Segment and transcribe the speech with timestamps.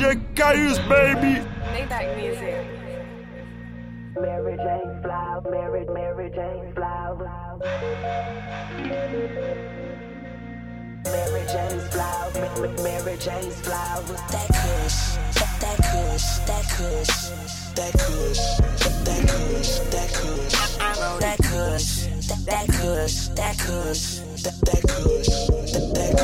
[0.00, 1.44] DJ Caius, baby.
[1.76, 2.64] Maybach music.
[4.18, 7.58] Mary Jane Flower, Mary, Mary Jane Flower.
[11.04, 14.16] Mary Jane's Flower, Ma- Mary Jane's Flower.
[14.32, 17.12] That kush, that, that kush, that kush,
[17.76, 18.40] that kush,
[19.04, 20.80] that kush, that kush.
[20.80, 25.28] I'm on that kush, that, that kush, that kush, that, that kush,
[25.74, 26.20] that, that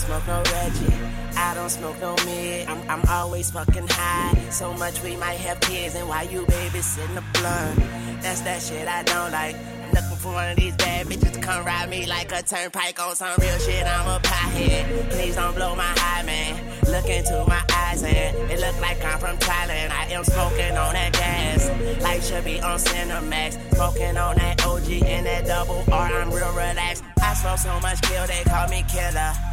[0.00, 0.94] smoke no Reggie.
[1.36, 2.68] I don't smoke no mid.
[2.68, 4.34] I'm, I'm always fucking high.
[4.50, 7.78] So much we might have kids, and why you babysitting the blunt,
[8.22, 9.56] that's that shit I don't like.
[9.56, 12.98] I'm looking for one of these bad bitches to come ride me like a turnpike
[13.00, 13.86] on some real shit.
[13.86, 15.10] I'm a pothead.
[15.10, 16.54] Please don't blow my high, man.
[16.86, 19.90] Look into my eyes, and it look like I'm from Thailand.
[19.90, 21.68] I am smoking on that gas.
[22.02, 23.74] Life should be on Cinemax.
[23.74, 26.12] Smoking on that OG and that double R.
[26.12, 27.04] I'm real relaxed.
[27.22, 29.49] I smoke so much kill, they call me killer.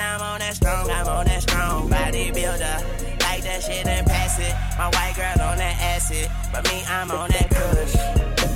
[0.00, 3.20] Man, I'm on that strong, I'm on that strong bodybuilder.
[3.20, 4.54] Like that shit and pass it.
[4.78, 6.30] My white girl on that acid.
[6.52, 7.92] But me, I'm on that kush.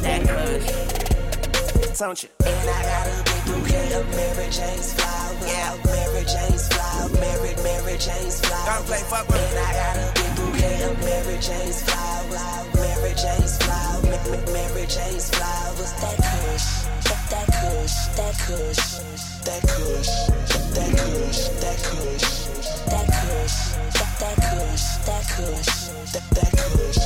[0.01, 1.99] That kush.
[1.99, 2.29] Don't you?
[2.49, 5.45] And I got a big bouquet of Mary Jane's flowers.
[5.45, 5.77] Yeah.
[5.85, 7.13] Mary Jane's flowers.
[7.21, 8.65] Mary, Mary Jane's flowers.
[8.65, 12.41] Don't play fuck with And I got a big bouquet of Mary Jane's flowers.
[12.73, 14.05] Mary Jane's flowers.
[14.09, 15.93] Ma- Ma- Mary Jane's flowers.
[16.01, 16.69] That kush.
[17.05, 17.97] That, that kush.
[18.17, 19.34] That kush.
[19.45, 20.09] That kush.
[20.73, 21.49] That kush.
[21.61, 22.29] That kush.
[22.89, 23.57] That kush.
[24.19, 24.85] That, kush.
[25.05, 26.13] That kush.
[26.13, 27.03] That, that kush.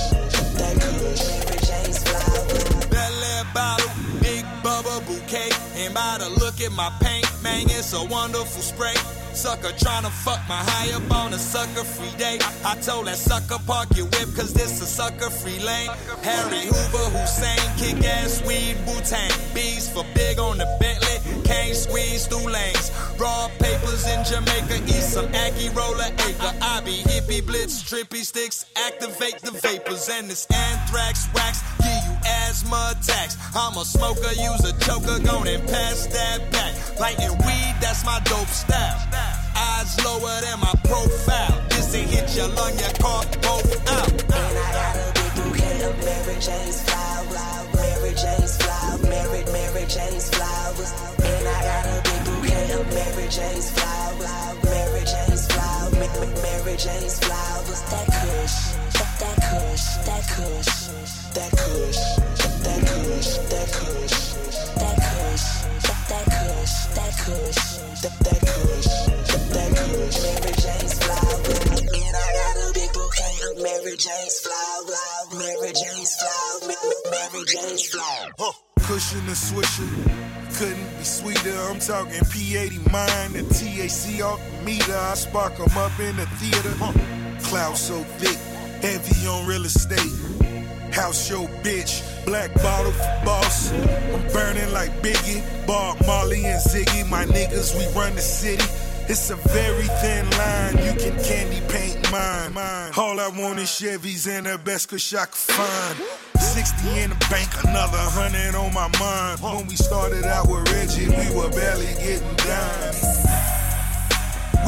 [0.54, 1.24] That kush.
[1.44, 2.86] Mary Jane's flowers.
[2.86, 5.50] Bel bottle, big bubba bouquet.
[5.76, 8.94] And by the look at my paint, man, it's a wonderful spray.
[9.32, 12.38] Sucker tryna fuck my high up on a sucker free day.
[12.64, 15.90] I told that sucker park your whip, cause this a sucker free lane.
[16.22, 19.30] Harry Hoover, Hussein, kick ass weed, Wu Tang.
[19.54, 21.17] Bees for big on the Bentley,
[21.48, 22.92] can't squeeze through lanes.
[23.18, 26.52] Raw papers in Jamaica, eat some Aki roller acre.
[26.60, 30.08] I be hippie blitz, trippy sticks, activate the vapors.
[30.12, 33.36] And this anthrax wax, give you asthma attacks.
[33.56, 36.72] I'm a smoker, use a choker, go and pass that back.
[37.00, 39.00] Lighting weed, that's my dope style.
[39.56, 41.56] Eyes lower than my profile.
[41.70, 44.12] This ain't hit your lung, your car both out.
[44.12, 47.74] And I got a big bouquet of Mary Jane's flowers.
[47.74, 48.67] Mary Jane's.
[49.88, 50.92] Jane's flowers.
[51.24, 54.28] And I got a big bouquet of Mary Jane's flowers.
[54.64, 55.94] Mary Jane's flowers.
[55.96, 57.80] Ma- Ma- Mary Jane's flowers.
[57.88, 58.56] That kush.
[59.18, 59.84] That, kush.
[60.04, 60.72] That kush.
[61.32, 62.00] That kush.
[62.68, 63.30] That kush.
[63.48, 64.16] That kush.
[64.76, 65.46] That kush.
[66.08, 66.74] That, kush.
[66.92, 67.56] That kush.
[68.04, 68.92] That, kush.
[69.56, 70.16] That kush.
[70.20, 71.80] Mary Jane's flowers.
[71.80, 75.32] And I got a big bouquet of Mary Jane's flowers.
[75.32, 76.68] Mary Jane's flowers.
[76.68, 78.54] Ma- Ma- Mary Jane's flowers.
[78.88, 79.86] Cushion and swisher.
[80.56, 81.54] Couldn't be sweeter.
[81.68, 84.96] I'm talking P80 mine, the TAC off the meter.
[84.96, 86.72] I spark 'em up in the theater.
[87.42, 88.38] Cloud so thick,
[88.80, 90.00] heavy on real estate.
[90.90, 93.72] House show bitch, black bottle for boss.
[93.72, 97.06] I'm burning like Biggie, Bob Marley and Ziggy.
[97.06, 98.64] My niggas, we run the city.
[99.10, 102.52] It's a very thin line, you can candy paint mine.
[102.96, 105.96] All I want is Chevys and the best cause I can find.
[106.38, 109.40] 60 in the bank, another 100 on my mind.
[109.40, 113.00] When we started out with Reggie, we were barely getting dimes.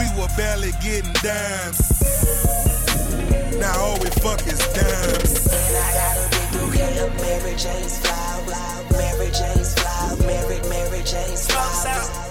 [0.00, 2.00] We were barely getting dimes.
[3.60, 5.52] Now all we fuck is dimes.
[5.52, 8.56] And I got a big bouquet of Mary Jane's flowers.
[8.96, 10.20] Mary Jane's flowers.
[10.24, 12.29] Mary, Mary Jane's flowers.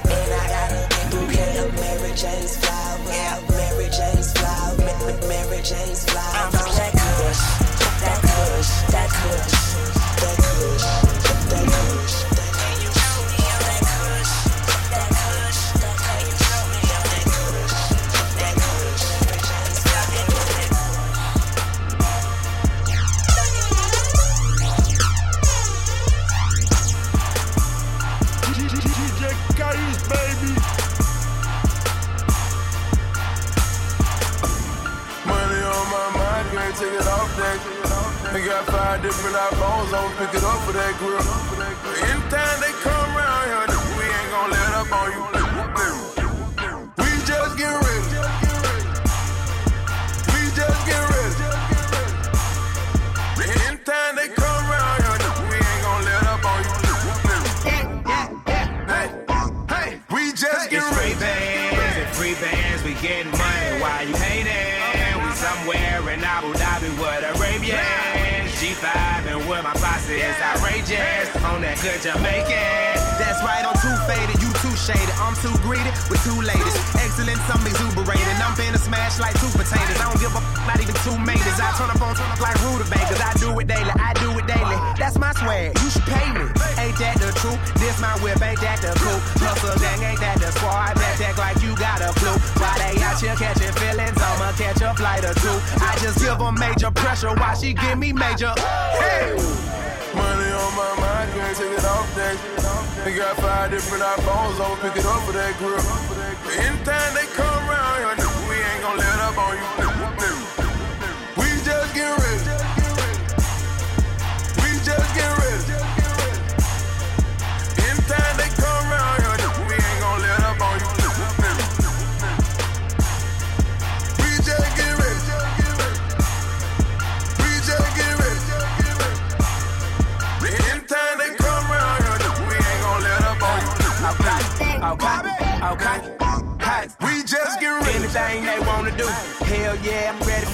[2.19, 3.00] Jane's Flower.
[3.07, 3.40] Yeah.
[3.50, 4.75] Mary Jane's Flower.
[5.30, 6.35] Mary Jane's Flower.
[6.35, 6.99] I'm from that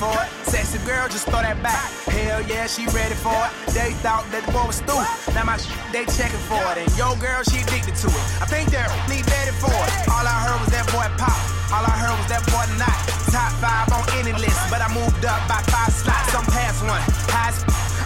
[0.06, 0.30] for it.
[0.46, 1.90] Sexy girl, just throw that back.
[2.06, 3.52] Hell yeah, she ready for it.
[3.74, 5.10] They thought that the boy was stupid.
[5.34, 6.78] Now my sh- they checking for it.
[6.78, 8.26] And yo girl, she addicted to it.
[8.42, 9.92] I think they're need ready for it.
[10.10, 11.38] All I heard was that boy pop.
[11.74, 12.94] All I heard was that boy not.
[13.34, 16.32] Top five on any list, but I moved up by five slots.
[16.32, 17.02] I'm past one.
[17.34, 17.52] High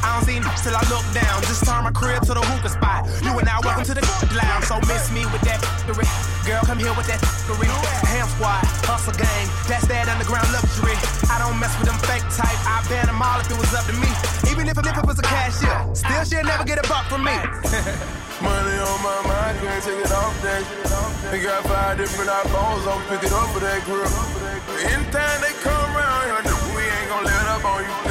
[0.04, 1.42] I don't see till I look down.
[1.44, 3.08] Just turn my crib to the hookah spot.
[3.24, 4.04] You and I welcome to the
[4.40, 4.66] lounge.
[4.66, 6.08] So miss me with that f***ery.
[6.48, 7.68] Girl, come here with that f***ery.
[8.08, 9.46] Ham squad, hustle gang.
[9.68, 10.96] That's that underground luxury.
[11.28, 12.60] I don't mess with them fake type.
[12.68, 14.10] I ban them all if it was up to me.
[14.52, 17.36] Even if, if it was a cashier, still she'll never get a buck from me.
[18.40, 20.64] Money on my mind, can't take it off that.
[21.32, 24.08] We got five different iPhones, I'ma pick it up for that grill.
[24.80, 28.09] Anytime they come around here, we ain't gonna let up on you.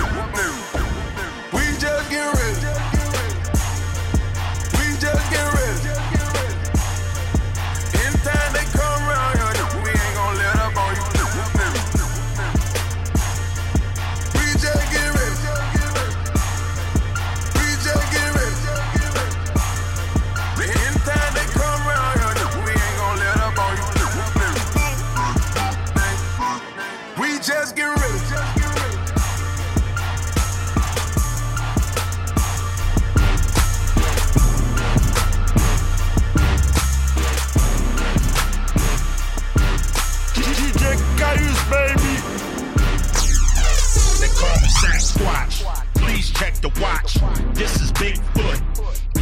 [46.68, 47.14] The watch.
[47.54, 48.60] This is Bigfoot.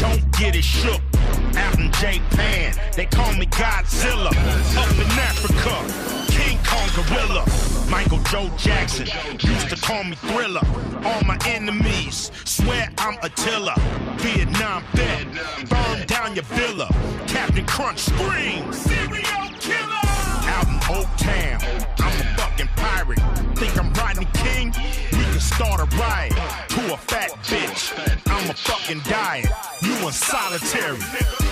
[0.00, 1.00] Don't get it shook.
[1.56, 4.32] Out in Japan, they call me Godzilla.
[4.76, 7.44] Up in Africa, King Kong Gorilla.
[7.88, 9.06] Michael Joe Jackson
[9.40, 10.62] used to call me Thriller.
[11.04, 13.74] All my enemies swear I'm Attila.
[14.16, 15.26] Vietnam vet,
[15.68, 16.88] burn down your villa.
[17.28, 20.06] Captain Crunch scream, serial killer.
[20.50, 21.60] Out in Oak Town,
[21.98, 23.20] I'm a fucking pirate.
[23.56, 24.74] Think I'm Rodney King?
[25.12, 26.34] We can start a riot
[26.65, 26.65] to
[26.96, 27.92] a fat bitch.
[28.26, 29.48] I'm a fucking diet.
[29.82, 30.98] You in solitary.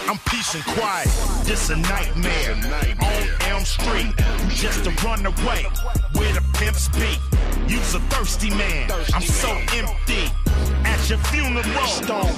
[0.08, 1.08] I'm peace and quiet.
[1.44, 2.54] This a nightmare.
[3.00, 4.12] On Elm Street,
[4.48, 5.66] just to run away
[6.14, 7.12] where the pimps be.
[7.68, 8.90] You's a thirsty man.
[9.12, 10.24] I'm so empty.
[10.84, 11.62] At your funeral,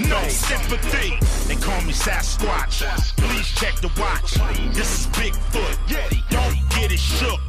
[0.08, 1.18] no sympathy.
[1.48, 2.82] They call me Sasquatch.
[3.16, 4.34] Please check the watch.
[4.74, 5.76] This is Bigfoot.
[6.30, 7.40] Don't get it shook.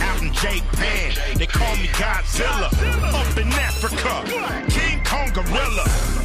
[0.00, 2.70] Out in Japan, they call me Godzilla.
[3.12, 4.22] Up in Africa,
[4.70, 5.84] King Kong Gorilla.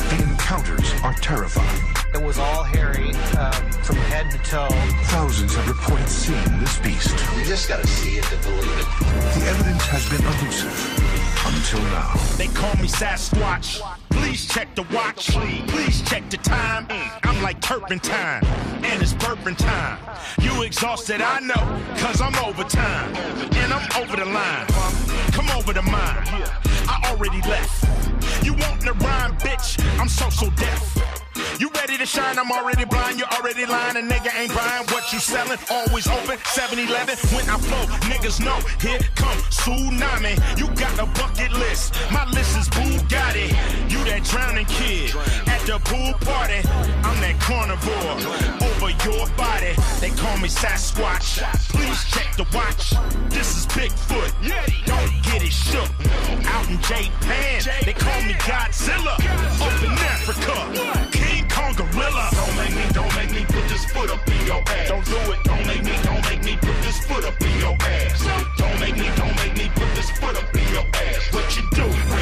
[0.10, 1.82] The encounters are terrifying.
[2.14, 3.52] It was all hairy uh,
[3.84, 4.70] from head to toe.
[5.06, 7.12] Thousands have reported seeing this beast.
[7.38, 8.86] You just gotta see it to believe it.
[9.40, 12.14] The evidence has been elusive until now.
[12.38, 13.82] They call me Sasquatch.
[14.10, 15.30] Please check the watch.
[15.68, 16.88] Please check the time.
[17.24, 18.44] I'm like turpentine,
[18.84, 20.00] and it's burping time.
[20.40, 23.16] You exhausted, I know, cause I'm overtime.
[23.16, 24.68] And I'm over the line.
[25.32, 26.24] Come over to mine.
[26.88, 28.46] I already left.
[28.46, 29.80] You want the rhyme, bitch?
[30.00, 31.21] I'm so so deaf.
[31.60, 32.38] You ready to shine?
[32.38, 33.20] I'm already blind.
[33.20, 33.98] You already lying.
[33.98, 35.60] A nigga ain't buying what you selling.
[35.70, 36.38] Always open.
[36.38, 37.18] 7-Eleven.
[37.36, 38.60] When I flow, niggas know.
[38.80, 40.38] Here come tsunami.
[40.58, 41.96] You got a bucket list.
[42.12, 43.50] My list is Bugatti.
[43.92, 45.16] You that drowning kid
[45.48, 46.62] at the pool party.
[47.04, 48.18] I'm that carnivore
[48.68, 49.74] over your body.
[50.00, 51.42] They call me Sasquatch.
[51.70, 52.94] Please check the watch.
[53.30, 54.32] This is Bigfoot.
[54.86, 55.90] Don't get it shook.
[56.46, 59.16] Out in Japan, they call me Godzilla.
[59.62, 60.56] Up in Africa,
[61.92, 62.30] Gorilla.
[62.32, 64.88] Don't make me, don't make me put this foot up in your ass.
[64.88, 65.44] Don't do it.
[65.44, 68.24] Don't make me, don't make me put this foot up in your ass.
[68.58, 71.34] Don't make me, don't make me put this foot up in your ass.
[71.34, 72.21] What you do?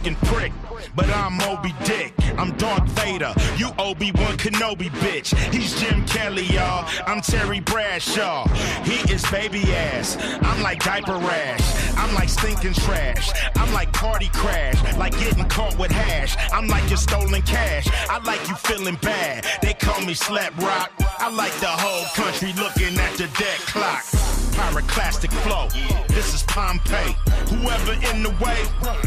[0.00, 0.52] fucking prick.
[0.96, 5.36] But I'm Moby Dick, I'm Darth Vader, you Obi-Wan Kenobi, bitch.
[5.52, 8.48] He's Jim Kelly, y'all, I'm Terry Bradshaw.
[8.82, 14.30] He is baby ass, I'm like diaper rash, I'm like stinking trash, I'm like party
[14.32, 18.96] crash, like getting caught with hash, I'm like your stolen cash, I like you feeling
[19.02, 23.58] bad, they call me Slap Rock, I like the whole country looking at the dead
[23.66, 24.29] clock.
[24.60, 25.68] Pyroclastic flow.
[26.08, 27.16] This is Pompeii.
[27.48, 28.60] Whoever in the way,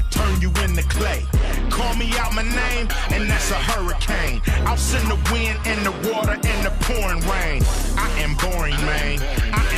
[0.09, 1.27] turn you into clay.
[1.69, 4.41] Call me out my name, and that's a hurricane.
[4.65, 7.61] I'll send the wind and the water and the pouring rain.
[7.95, 9.19] I am boring, man.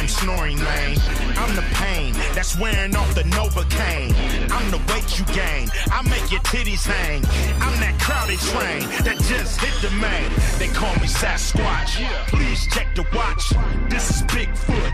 [0.05, 0.97] Am snoring, man.
[1.35, 4.13] I'm the pain that's wearing off the Novocaine.
[4.51, 5.67] I'm the weight you gain.
[5.91, 7.25] I make your titties hang.
[7.59, 10.29] I'm that crowded train that just hit the main.
[10.59, 12.05] They call me Sasquatch.
[12.27, 13.49] Please check the watch.
[13.89, 14.91] This is Bigfoot.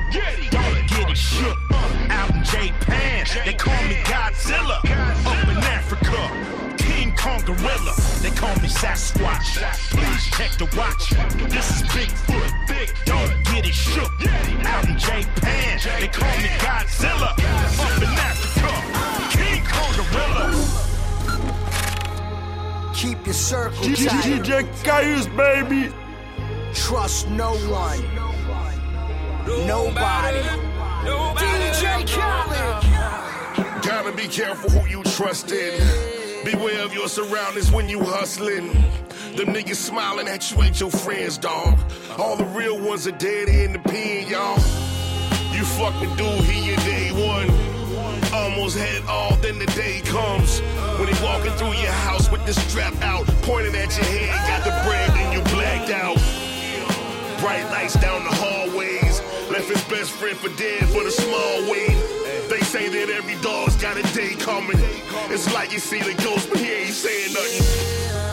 [0.49, 1.57] Don't get it shook.
[2.09, 4.77] Out in Japan, they call me Godzilla.
[5.25, 6.60] Up in Africa.
[7.21, 9.61] King Kong Gorilla, they call me Sasquatch.
[9.91, 11.11] Please check the watch.
[11.51, 12.67] This is Bigfoot.
[12.67, 14.11] Big, don't get it shook.
[14.65, 17.31] Out in Japan, they call me Godzilla.
[17.79, 18.73] Up in Africa,
[19.37, 20.47] King Kong Gorilla.
[22.95, 24.41] Keep your circle tight.
[24.43, 25.93] DJ Caius, baby.
[26.73, 28.01] Trust no one.
[29.67, 30.41] Nobody.
[31.37, 33.83] DJ Khaled.
[33.83, 36.20] Gotta be careful who you trust in.
[36.43, 38.71] Beware of your surroundings when you hustling.
[39.35, 41.77] Them niggas smiling at you ain't your friends, dog.
[42.17, 44.57] All the real ones are dead in the pen, y'all.
[45.53, 47.49] You fuck with dude, he day one.
[48.33, 50.61] Almost had all, then the day comes.
[50.97, 54.63] When he walking through your house with the strap out, pointing at your head, got
[54.63, 56.17] the bread, then you blacked out.
[57.41, 59.19] Bright lights down the hallways.
[59.49, 61.97] Left his best friend for dead for the small weed.
[62.47, 64.77] They say that every dog's got a day coming.
[65.33, 67.65] It's like you see the ghost, but he ain't saying nothing.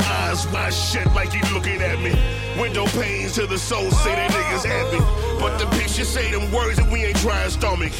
[0.05, 2.12] Eyes wide shut like he looking at me.
[2.61, 5.00] Window panes to the soul say that niggas happy.
[5.41, 7.93] But the picture say them words and we ain't trying stomach.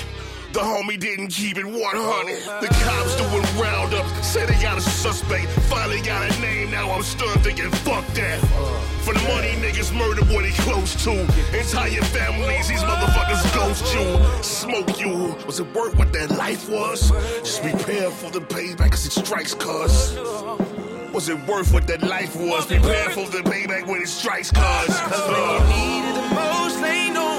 [0.53, 2.63] The homie didn't keep it 100.
[2.63, 5.47] The cops doing roundup, say they got a suspect.
[5.69, 8.41] Finally got a name, now I'm stunned thinking, fuck that.
[9.05, 11.21] For the money, niggas murder what he close to.
[11.57, 14.43] Entire families, these motherfuckers ghost you.
[14.43, 15.37] Smoke you.
[15.47, 17.11] Was it worth what that life was?
[17.41, 20.17] Just prepare for the payback cause it strikes cuz.
[21.13, 22.67] Was it worth what that life was?
[22.67, 24.89] Prepare for the payback when it strikes cuz.
[25.69, 27.38] Needed the most, ain't no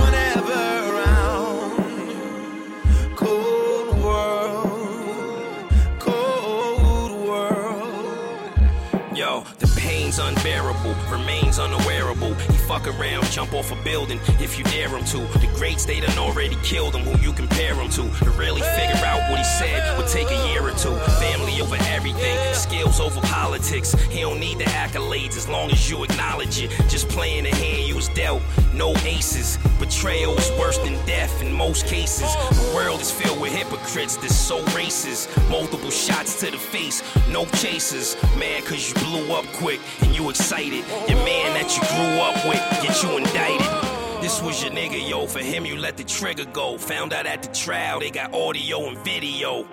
[10.19, 15.19] unbearable, remains unaware,able He fuck around, jump off a building if you dare him to.
[15.39, 18.09] The greats they done already killed him, who you compare him to.
[18.25, 20.95] To really figure out what he said would take a year or two.
[21.19, 23.93] Family over everything, skills over politics.
[24.09, 26.69] He don't need the accolades as long as you acknowledge it.
[26.89, 28.41] Just playing the hand you was dealt,
[28.73, 29.57] no aces.
[29.79, 32.33] Betrayal is worse than death in most cases.
[32.51, 35.27] The world is filled with hypocrites that's so racist.
[35.49, 38.15] Multiple shots to the face, no chasers.
[38.38, 40.85] Man, cause you blew up quick and you excited.
[41.07, 44.21] Your man that you grew up with, get you indicted.
[44.21, 45.25] This was your nigga, yo.
[45.27, 46.77] For him, you let the trigger go.
[46.77, 49.65] Found out at the trial, they got audio and video.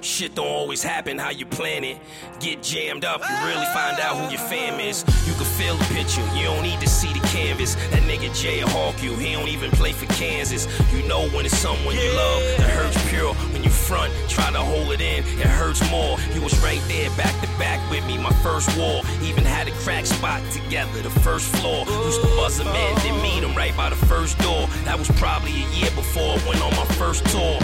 [0.00, 1.98] Shit don't always happen how you plan it.
[2.38, 5.04] Get jammed up, you really find out who your fam is.
[5.26, 7.74] You can feel the picture, you don't need to see the canvas.
[7.90, 10.68] That nigga Jay Hawk you, he don't even play for Kansas.
[10.92, 13.34] You know when it's someone you love, it hurts pure.
[13.52, 16.16] When you front, try to hold it in, it hurts more.
[16.32, 19.02] You was right there, back to back with me, my first war.
[19.22, 21.86] Even had a crack spot together, the first floor.
[22.04, 24.68] Used to buzz in, then meet him right by the first door.
[24.84, 27.58] That was probably a year before I went on my first tour.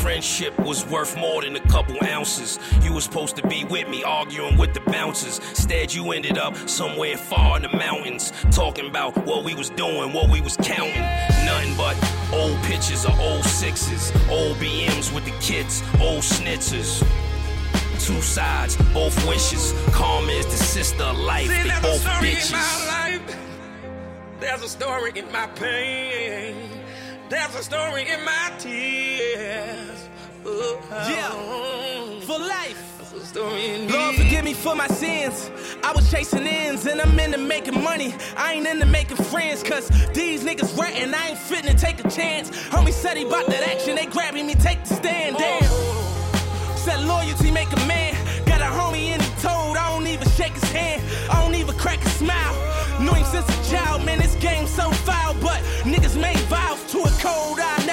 [0.00, 2.58] Friendship was worth more than a couple ounces.
[2.82, 5.38] You was supposed to be with me, arguing with the bouncers.
[5.50, 10.12] Instead, you ended up somewhere far in the mountains, talking about what we was doing,
[10.12, 11.02] what we was counting.
[11.44, 11.96] Nothing but
[12.32, 17.02] old pictures of old sixes, old BMs with the kids, old snitzers.
[17.98, 19.74] Two sides, both wishes.
[19.92, 21.48] Karma is the sister of life.
[21.48, 22.52] See, they there's both a story bitches.
[22.52, 23.36] in my life.
[24.40, 26.77] There's a story in my pain.
[27.28, 30.08] There's a story in my tears.
[30.46, 33.10] Oh, Yeah, for life.
[33.10, 35.50] There's a story in Lord, forgive me for my sins.
[35.84, 38.14] I was chasing ends and I'm into making money.
[38.36, 41.12] I ain't into making friends, cause these niggas ratting.
[41.12, 42.50] I ain't fitting to take a chance.
[42.70, 45.36] Homie said he bought that action, they grabbing me, take the stand.
[45.36, 45.60] Damn.
[45.64, 46.74] Oh.
[46.76, 48.14] Said loyalty make a man.
[48.46, 51.02] Got a homie and he told I don't even shake his hand.
[51.30, 52.54] I don't even crack a smile.
[53.00, 54.18] Knew him since a child, man.
[54.18, 55.17] This game so foul,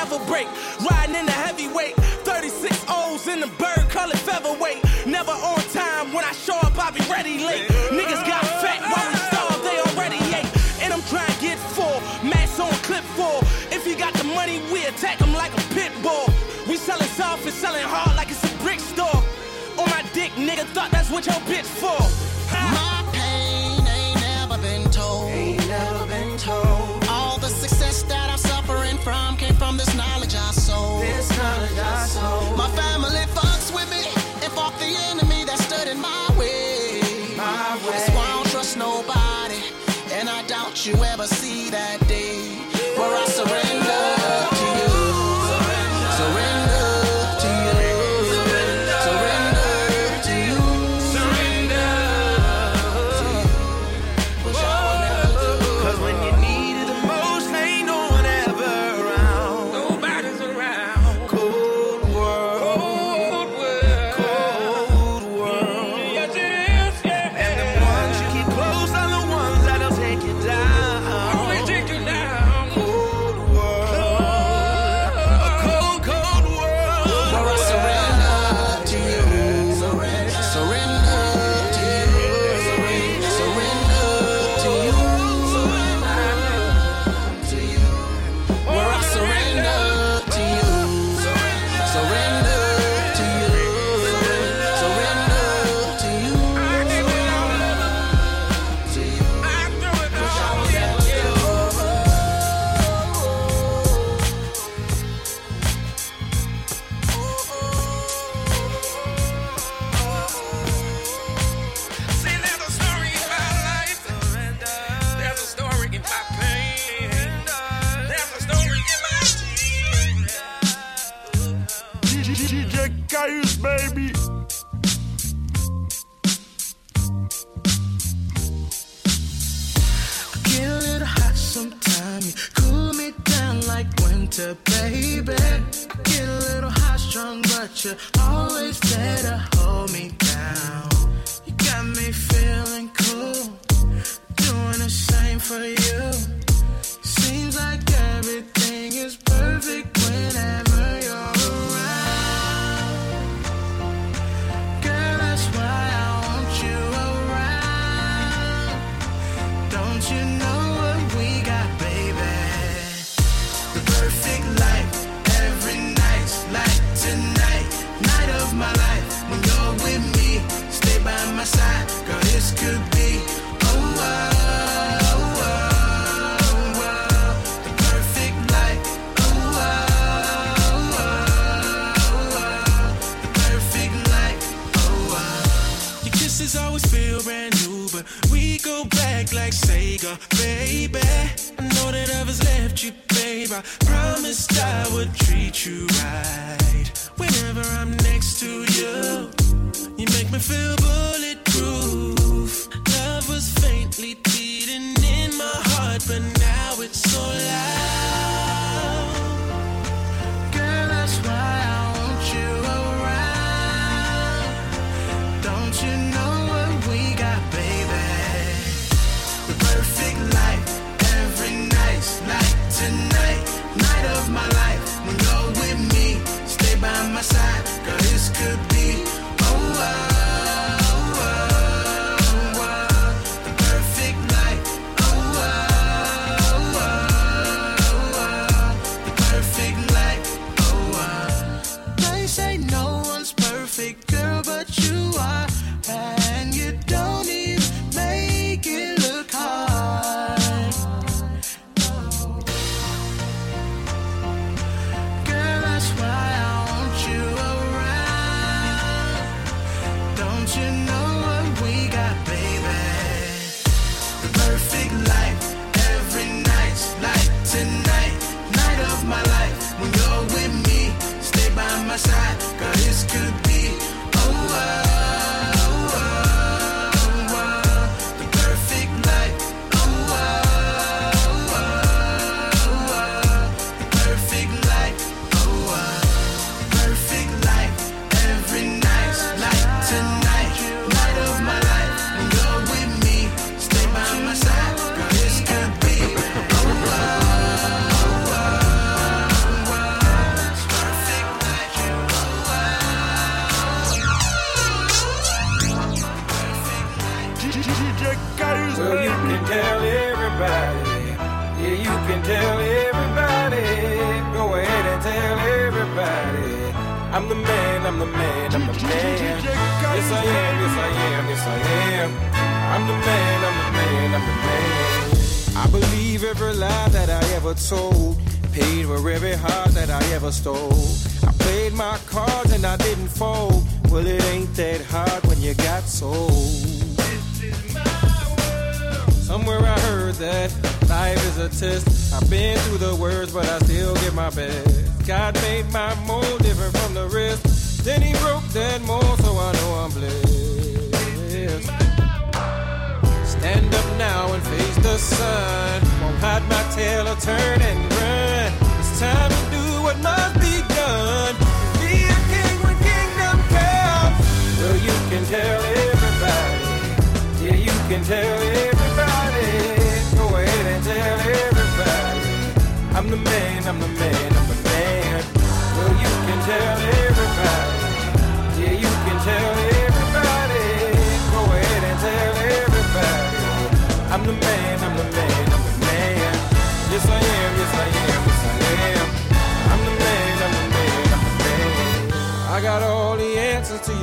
[0.05, 0.47] never break.
[0.89, 4.83] Riding in the heavyweight, 36 O's in the bird colored featherweight.
[5.05, 7.67] Never on time when I show up, I be ready late.
[7.89, 10.49] Niggas got fat while we starve, they already ate.
[10.83, 13.39] And I'm trying to get full, mass on clip four.
[13.71, 16.27] If you got the money, we attack them like a pit bull.
[16.67, 19.23] We selling soft and selling hard like it's a brick store.
[19.77, 22.24] On my dick, nigga thought that's what your bitch for.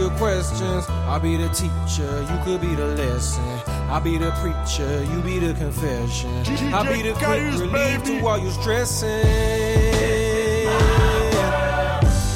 [0.03, 0.85] your questions.
[1.07, 3.45] I'll be the teacher, you could be the lesson.
[3.89, 6.31] I'll be the preacher, you be the confession.
[6.75, 9.09] I'll be the quick relief to all you stressing.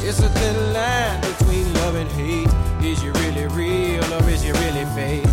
[0.08, 2.48] It's a thin line between love and hate.
[2.86, 5.25] Is you really real or is you really fake?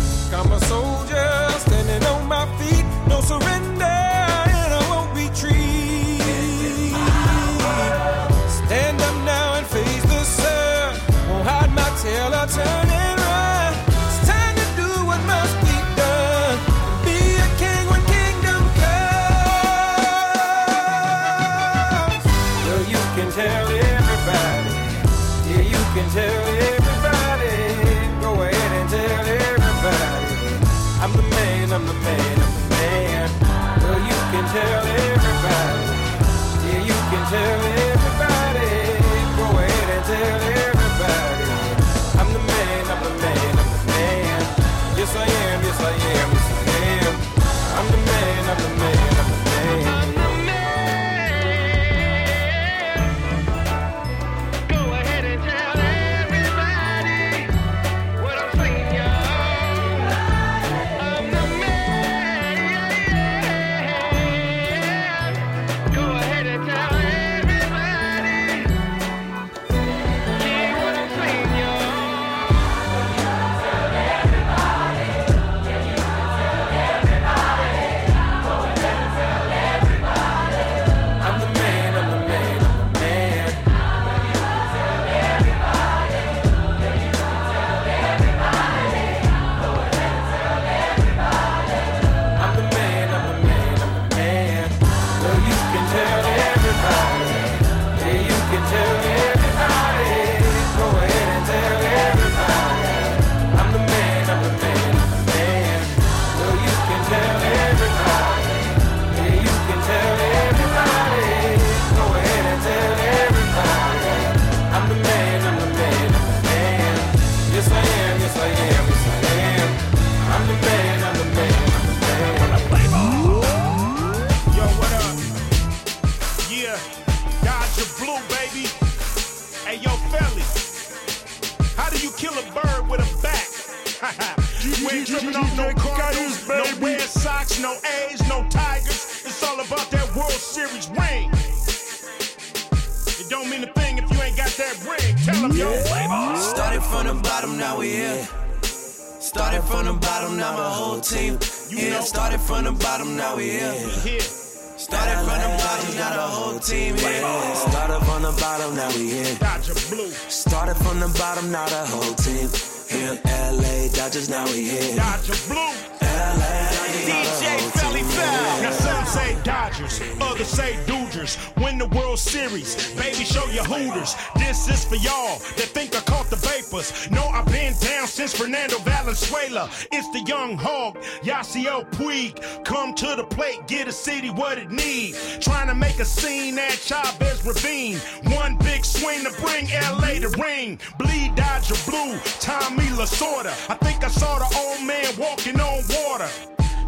[181.24, 185.38] Yasiel Puig, come to the plate, get a city what it needs.
[185.38, 187.96] Trying to make a scene at Chavez Ravine.
[188.36, 190.78] One big swing to bring LA to ring.
[190.98, 193.52] Bleed Dodger Blue, Tommy Lasorda.
[193.70, 196.28] I think I saw the old man walking on water.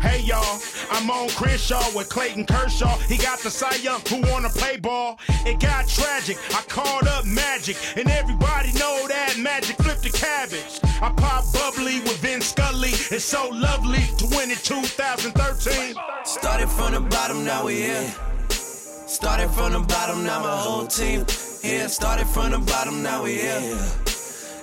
[0.02, 2.98] Hey y'all, I'm on Crenshaw with Clayton Kershaw.
[3.08, 5.18] He got the Cy Young who wanna play ball.
[5.46, 6.36] It got tragic.
[6.54, 10.85] I called up Magic, and everybody know that Magic flipped the cabbage.
[11.02, 12.88] I pop bubbly with Vin Scully.
[12.88, 15.94] It's so lovely to win in 2013.
[16.24, 18.14] Started from the bottom, now we here.
[18.48, 21.26] Started from the bottom, now my whole team
[21.62, 21.88] here.
[21.88, 23.76] Started from the bottom, now we here.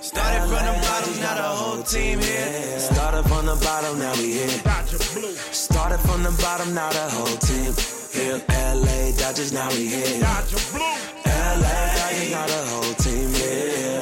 [0.02, 2.80] Started from the bottom, now the whole team here.
[2.80, 4.50] Started from the bottom, now we here.
[5.52, 7.74] Started from the bottom, now the whole team
[8.12, 8.42] here.
[8.50, 10.20] LA Dodgers, now we here.
[10.20, 10.72] LA Dodgers,
[12.32, 13.93] now the whole team here.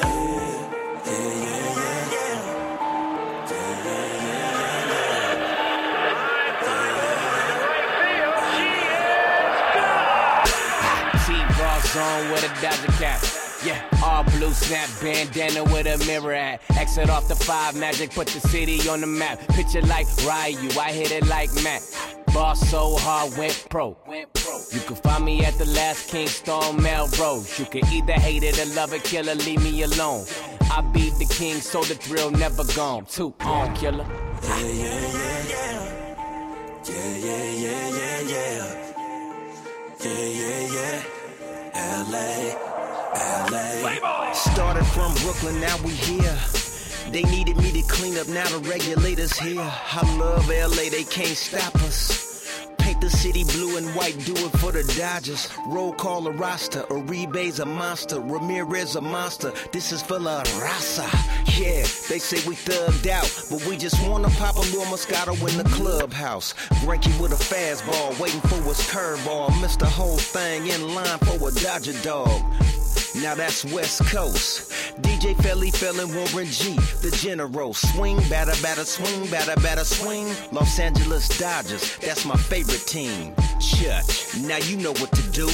[14.72, 16.60] Snap bandana with a mirror at.
[16.78, 19.38] Exit off the five magic, put the city on the map.
[19.48, 21.82] Picture like Ryu, I hit it like Matt.
[22.32, 23.96] Boss so hard, went pro.
[24.72, 27.58] You can find me at the last Kingston Melrose.
[27.58, 30.24] You can either hate it or love it, killer, leave me alone.
[30.70, 33.04] I be the king, so the thrill never gone.
[33.04, 34.06] Two on killer.
[34.42, 35.82] Yeah, yeah, yeah, yeah.
[36.84, 38.94] Yeah, yeah, yeah, yeah, yeah.
[40.00, 41.02] Yeah, yeah, yeah.
[42.10, 42.71] LA,
[43.14, 44.32] LA.
[44.32, 46.38] Started from Brooklyn, now we here.
[47.10, 49.60] They needed me to clean up, now the regulators here.
[49.60, 52.32] I love LA, they can't stop us.
[52.78, 55.48] Paint the city blue and white, do it for the Dodgers.
[55.66, 59.52] Roll call a roster, Uribe's a monster, Ramirez a monster.
[59.72, 61.06] This is for La Raza.
[61.60, 65.58] Yeah, they say we thugged out, but we just wanna pop a little Moscato in
[65.58, 66.54] the clubhouse.
[66.80, 69.60] Greinke with a fastball, waiting for his curveball.
[69.60, 72.42] Missed the whole thing in line for a Dodger dog.
[73.22, 74.72] Now that's West Coast.
[75.00, 77.72] DJ Felli Felon Warren G, the general.
[77.72, 80.26] Swing, batter, batter, swing, batter, batter, swing.
[80.50, 83.32] Los Angeles Dodgers, that's my favorite team.
[83.60, 85.46] Church, now you know what to do.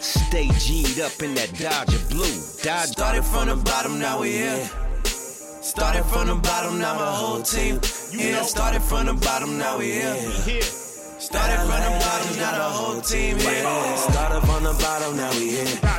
[0.00, 2.24] Stay G'd up in that Dodger blue.
[2.62, 4.70] Dodger Started from the bottom, now we here.
[5.04, 7.80] Started from the bottom, now my whole team
[8.12, 8.42] here.
[8.44, 10.16] Started from the bottom, now we here.
[11.20, 13.96] Started from the bottom, now the whole team here.
[13.96, 15.89] Started from the bottom, now we here.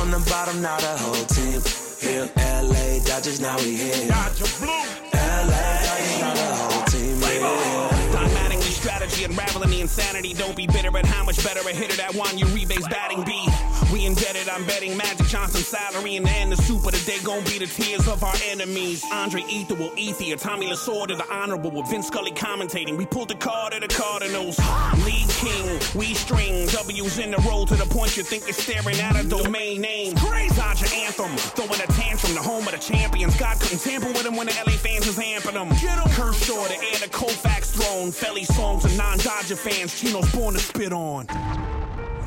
[0.00, 1.60] From the bottom, now the whole team
[2.00, 2.26] here.
[2.34, 4.08] LA Dodgers, now we here.
[4.08, 8.10] LA Dodgers, now the whole team here.
[8.10, 10.32] Dogmatically strategy, unraveling the insanity.
[10.32, 13.46] Don't be bitter at how much better a hitter that Juan Uribe's batting be.
[13.92, 16.52] We indebted, I'm betting Magic Johnson's salary and the end.
[16.52, 19.04] The super today gon' be the tears of our enemies.
[19.12, 22.96] Andre Ethier will Ether, Tommy Lasorda, the honorable with Vin Scully commentating.
[22.96, 24.58] We pulled the card of the Cardinals.
[25.04, 29.00] League King, we string W's in the roll to the point you think you're staring
[29.00, 30.14] at a domain name.
[30.14, 33.34] Dodger anthem, throwing a tantrum, the home of the champions.
[33.36, 35.68] God couldn't tamper with him when the LA fans was amping him.
[36.12, 38.12] Kershaw, the heir to Koufax throne.
[38.12, 39.98] Felly songs of non-Dodger fans.
[39.98, 41.26] Chino's born to spit on.
[41.28, 41.36] Yeah,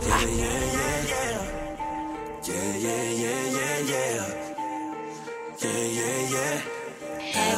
[0.01, 1.59] yeah, yeah, yeah.
[2.43, 4.25] Yeah, yeah, yeah, yeah, yeah.
[5.61, 6.61] Yeah, yeah, yeah.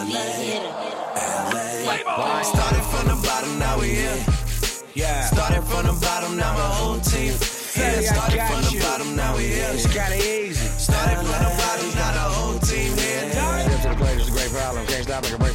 [0.03, 0.25] LA,
[2.03, 2.41] LA.
[2.43, 4.34] Started from the bottom, now we here.
[4.95, 5.25] Yeah.
[5.25, 7.33] Started from the bottom, now my whole team.
[7.75, 9.69] Yeah, started from the bottom, now we here.
[9.73, 10.67] It's kinda easy.
[10.77, 11.54] Started from the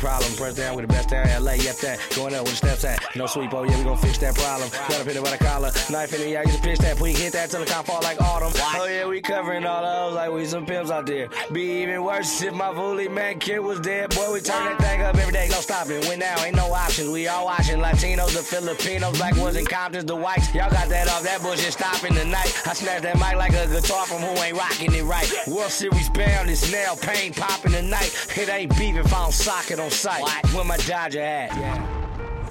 [0.00, 0.32] problem.
[0.34, 1.28] Press down with the best down.
[1.28, 1.98] In LA, yep, that.
[2.16, 3.04] Going up with the steps at.
[3.14, 4.68] No sweep, oh yeah, we gon' fix that problem.
[4.88, 5.70] Got in it by the collar.
[5.90, 6.98] Knife in the eye, use a pitch that.
[6.98, 8.52] We hit that till the cop fall like autumn.
[8.56, 11.28] Oh yeah, we covering all those like we some pimps out there.
[11.52, 14.14] Be even worse if my fully man kid was dead.
[14.14, 15.48] Boy, we turn that thing up every day.
[15.50, 16.00] No stopping.
[16.08, 17.10] Win now, ain't no options.
[17.10, 20.52] We all watching Latinos, the Filipinos, black ones and Comptons, the whites.
[20.54, 22.50] Y'all got that off that bullshit stopping tonight.
[22.66, 25.30] I snatched that mic like a guitar from who ain't rocking it right.
[25.46, 28.14] World Series bound, it's nail pain popping tonight.
[28.36, 30.24] It ain't beef if I don't sock it on sight.
[30.54, 31.56] Where my Dodger at?
[31.56, 31.76] Yeah,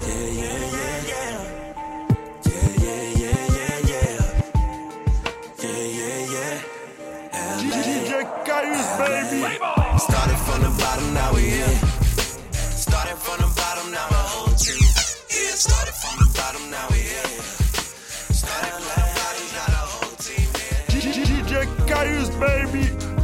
[0.01, 0.67] yeah, yeah,
[1.07, 1.59] yeah.
[2.45, 4.17] Yeah, yeah, yeah, yeah, yeah.
[5.59, 6.63] Yeah, yeah, yeah.
[7.33, 8.11] LA, DJ
[8.45, 9.39] Cayuse, baby.
[9.99, 11.79] Started from the bottom, now we here.
[12.53, 14.81] Started from the bottom, now my whole team.
[15.29, 17.41] Yeah, started from the bottom, now we here.
[18.31, 20.83] Started from the bottom, now the whole team here.
[21.11, 23.18] DJ Cayuse, baby.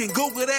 [0.00, 0.49] Can Google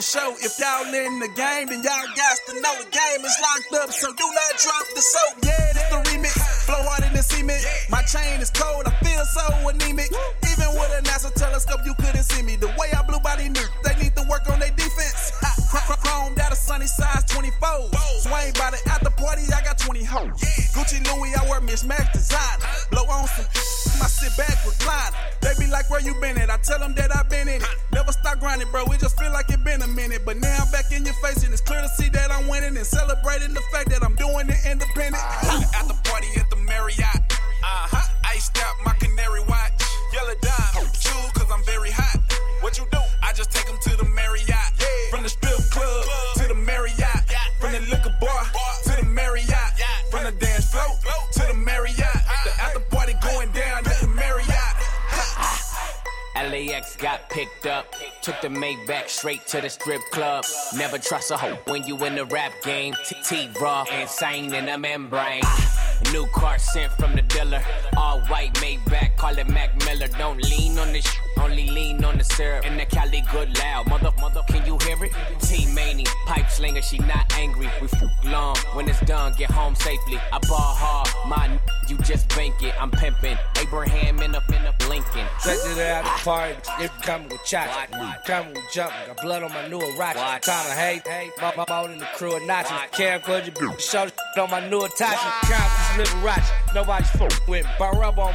[0.00, 0.32] the show.
[0.40, 3.92] If y'all in the game, then y'all got to know the game is locked up,
[3.92, 5.34] so do not drop the soap.
[5.44, 6.36] Yeah, this the remix.
[6.64, 7.60] Flow harder than cement.
[7.90, 10.08] My chain is cold, I feel so anemic.
[10.48, 12.56] Even with a NASA telescope, you couldn't see me.
[12.56, 15.36] The way I blue body knew, they need to work on their defense.
[15.44, 17.92] Ha, cr- cr- Chrome down a sunny size 24.
[18.24, 20.32] Swing by the after party, I got 20 hoes.
[20.72, 22.64] Gucci Louis, I wear mismatched designer.
[22.90, 23.44] Blow on some
[24.00, 25.12] I sit back, recline.
[25.42, 26.48] They be like, where you been at?
[26.48, 27.68] I tell them that I been in it.
[27.92, 28.84] Never stop grinding, bro.
[28.86, 29.19] It just
[31.00, 33.88] in your face, and it's clear to see that I'm winning and celebrating the fact
[33.90, 34.14] that I'm
[58.70, 60.44] the Maybach straight to the strip club.
[60.76, 62.94] Never trust a hoe when you in the rap game.
[63.24, 65.42] T raw, insane in a membrane.
[66.12, 67.62] New car sent from the dealer,
[67.96, 70.08] all white made back, call it Mac Miller.
[70.18, 72.64] Don't lean on sh- only lean on the syrup.
[72.64, 75.12] And the Cali good loud, mother, mother, can you hear it?
[75.40, 77.68] T Maney, pipe slinger, she not angry.
[77.80, 80.18] We f- long, when it's done, get home safely.
[80.32, 82.74] I ball hard, my n- you just bank it.
[82.80, 85.26] I'm pimping, Abraham in a in a Lincoln.
[85.42, 87.70] Treasure at the party, if coming with shots.
[88.26, 90.42] Coming with jumping, got blood on my new rocket.
[90.42, 92.76] To hate, hate, my, my mode in the crew of Nazis.
[92.92, 95.30] Cam Cudgy, show the on my new Tachi.
[95.48, 97.70] Count this Liberace, nobody's full with me.
[97.78, 98.34] Bar up on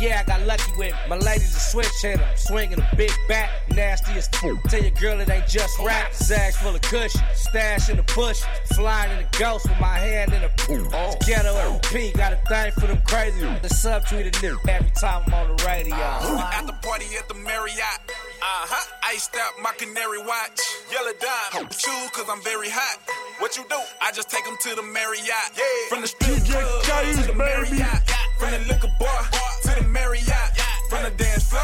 [0.00, 2.26] yeah, I got lucky with my ladies a switch hitter.
[2.36, 4.62] Swinging a big bat, nasty as fuck.
[4.64, 6.12] Tell your girl it ain't just rap.
[6.14, 8.42] Zags full of cushion, stash in the bush.
[8.74, 10.88] Flying in the ghost with my hand in the pool.
[11.26, 13.40] Ghetto and P, got a thing for them crazy.
[13.40, 15.96] The subtweeted nigga every time I'm on the radio.
[15.96, 18.00] At the party at the Marriott.
[18.40, 18.94] Uh huh.
[19.04, 20.60] Iced out my canary watch.
[20.92, 21.70] Yellow dime.
[21.70, 22.98] Shoes, cause I'm very hot.
[23.38, 23.78] What you do?
[24.00, 25.26] I just take them to the Marriott.
[25.56, 25.64] Yeah.
[25.88, 28.27] From the strip club to the Marriott.
[28.38, 29.22] From the liquor bar
[29.62, 30.50] to the Marriott.
[30.88, 31.62] From the dance floor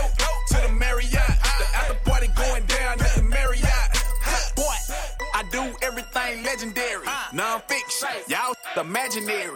[0.48, 1.12] to the Marriott.
[1.58, 3.88] The after party going down at the Marriott.
[4.56, 4.76] Boy,
[5.34, 7.06] I do everything legendary.
[7.32, 9.54] Non-fiction, y'all imaginary.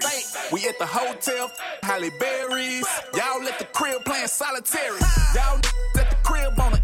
[0.52, 1.50] We at the hotel,
[1.82, 2.86] Halle Berry's.
[3.14, 4.98] Y'all at the crib playing solitary.
[5.34, 5.60] Y'all
[5.98, 6.77] at the crib on the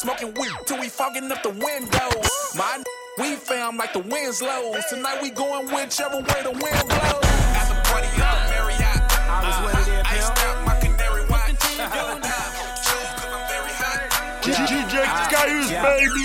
[0.00, 2.56] Smoking weed till we fogging up the windows.
[2.56, 2.82] My
[3.18, 4.72] we found like the wind's low.
[4.88, 7.20] Tonight we going whichever way the wind blows.
[7.52, 8.80] At the party at the Marriott.
[9.28, 11.52] I was with it, Iced out my canary watch.
[11.76, 12.32] Yellow dime.
[12.80, 14.08] Shoes, cause I'm very hot.
[14.40, 16.24] DJ Cayuse, baby.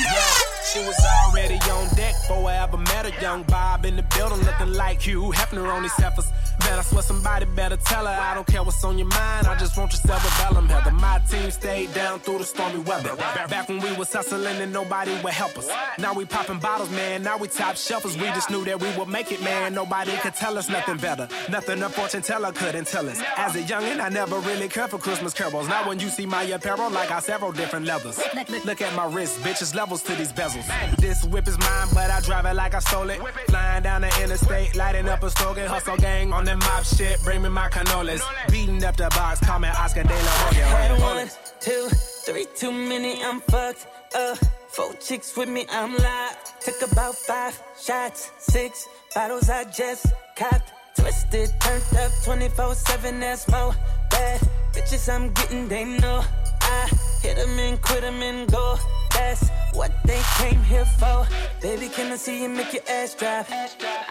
[0.71, 0.95] She was
[1.27, 3.21] already on deck before I ever met her.
[3.21, 6.31] Young Bob in the building looking like Hugh Hefner on these heifers.
[6.65, 8.11] Man, I swear somebody better tell her.
[8.11, 9.47] I don't care what's on your mind.
[9.47, 10.91] I just want your cerebellum, Heather.
[10.91, 13.15] My team stayed down through the stormy weather.
[13.15, 15.69] Back when we was hustling and nobody would help us.
[15.99, 17.23] Now we popping bottles, man.
[17.23, 18.19] Now we top shelfers.
[18.19, 19.73] We just knew that we would make it, man.
[19.73, 21.27] Nobody could tell us nothing better.
[21.49, 23.21] Nothing a fortune teller couldn't tell us.
[23.37, 25.67] As a youngin', I never really cared for Christmas carols.
[25.67, 28.19] Now when you see my apparel, like I several different levels.
[28.65, 30.65] Look at my wrist, bitches levels to these bezels.
[30.97, 33.19] This whip is mine, but I drive it like I stole it.
[33.47, 35.67] Flying down the interstate, lighting up a slogan.
[35.67, 38.21] Hustle gang on the mob shit, bring me my cannolis.
[38.51, 40.99] Beating up the box, call me Oscar De La Hoya.
[40.99, 41.29] One,
[41.59, 41.87] two,
[42.25, 44.37] three too many, I'm fucked up.
[44.69, 46.59] Four chicks with me, I'm live.
[46.61, 50.71] Took about five shots, six bottles I just copped.
[50.97, 53.75] Twisted, turned up 24 7, that's more
[54.11, 54.39] bad.
[54.73, 56.23] Bitches I'm getting, they know.
[56.61, 56.89] I
[57.21, 58.77] hit them and quit them and go.
[59.15, 61.27] That's what they came here for.
[61.61, 63.47] Baby, can I see you make your ass drop?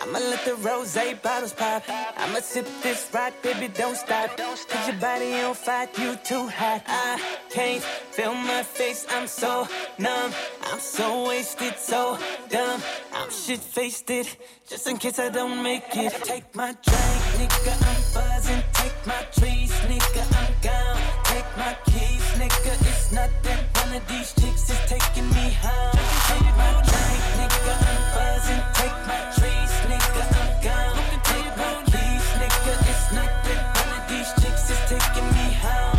[0.01, 1.83] I'ma let the rose bottles pop.
[2.17, 4.37] I'ma sip this rock, baby, don't stop.
[4.37, 6.83] Cause your body on fire, you too hot.
[6.87, 10.33] I can't feel my face, I'm so numb.
[10.69, 12.81] I'm so wasted, so dumb.
[13.15, 14.37] I'm shit faced it,
[14.69, 16.13] just in case I don't make it.
[16.25, 18.63] Take my drink, nigga, I'm buzzing.
[18.73, 21.01] Take my trees, nigga, I'm gone.
[21.25, 23.74] Take my keys, nigga, it's nothing.
[23.95, 25.92] One of these chicks is taking me home.
[26.26, 28.62] Take my drink, nigga, I'm buzzing.
[28.74, 30.99] Take my trees, nigga, I'm gone.
[31.30, 33.61] Take my keys, nigga, it's nothing.
[33.78, 35.97] One of these chicks is taking me home.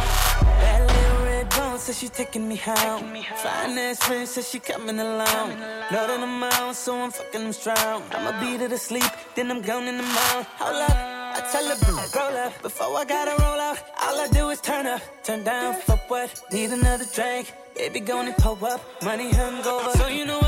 [0.59, 3.15] That little red bone says she taking me home.
[3.37, 5.51] Fine ass friend says she coming along.
[5.89, 8.03] Know that I'm out, so I'm fucking them strong.
[8.11, 10.45] I'ma beat her to sleep, then I'm gone in the mouth.
[10.59, 11.14] Hold up.
[11.51, 12.61] Tell her, "Boo, roll up.
[12.61, 15.01] Before I gotta roll out, all I do is turn up.
[15.23, 16.29] Turn down for what?
[16.51, 17.53] Need another drink.
[17.75, 18.81] Baby, gonna pull up.
[19.03, 19.91] Money hungover.
[19.97, 20.39] So you know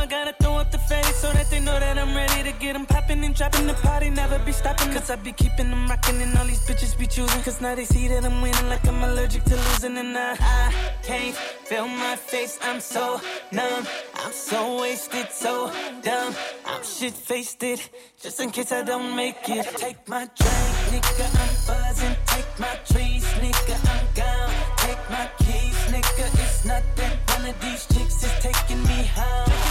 [0.88, 3.74] face so that they know that I'm ready to get them popping and dropping the
[3.74, 4.10] party.
[4.10, 4.92] Never be stopping.
[4.94, 7.42] Cause I be keeping them rocking and all these bitches be choosing.
[7.44, 9.98] Cause now they see that I'm winning like I'm allergic to losing.
[9.98, 10.74] And I, I
[11.04, 12.58] can't feel my face.
[12.62, 13.20] I'm so
[13.52, 13.86] numb.
[14.16, 15.72] I'm so wasted, so
[16.04, 16.34] dumb.
[16.66, 17.90] I'm shit faced it.
[18.22, 19.66] Just in case I don't make it.
[19.78, 21.26] Take my drink, nigga.
[21.44, 22.16] I'm buzzing.
[22.28, 23.76] Take my trees, nigga.
[23.94, 24.54] I'm gone.
[24.78, 26.26] Take my keys, nigga.
[26.44, 27.14] It's nothing.
[27.34, 29.67] One of these chicks is taking me home.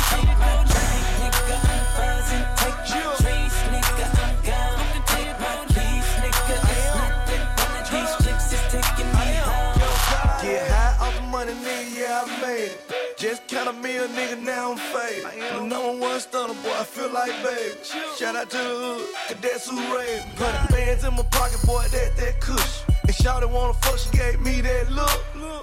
[13.26, 15.24] Just count a nigga, now I'm faded.
[15.54, 17.74] The number one stunner, boy, I feel like baby.
[18.16, 20.32] Shout out to the hood, cadets who raised me.
[20.36, 22.82] Hundred bands in my pocket, boy, that, that kush.
[23.26, 25.10] Shawty wanna fuck, she gave me that look.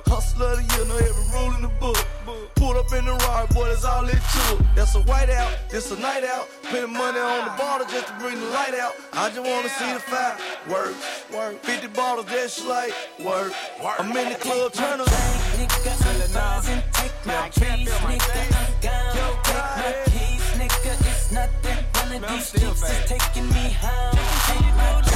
[0.07, 1.95] Hustler of the year, know every rule in the book.
[2.55, 4.59] Pulled up in the ride, boy, that's all it took.
[4.75, 6.49] That's a white out, this a night out.
[6.63, 8.95] Spending money on the bottle just to bring the light out.
[9.13, 10.35] I just wanna see the fire.
[10.67, 10.93] Work,
[11.33, 11.63] work.
[11.63, 12.91] 50 bottles, that's like
[13.23, 13.53] work.
[13.97, 15.07] I'm in the club, turn up.
[15.55, 16.83] Nigga, I'm buzzing.
[16.91, 18.59] Take my trees, nigga.
[18.59, 19.15] I'm gone.
[19.15, 20.93] Take my keys, nigga.
[21.07, 21.79] It's nothing.
[21.95, 24.19] One of these chicks is taking me home.
[24.51, 25.12] Take my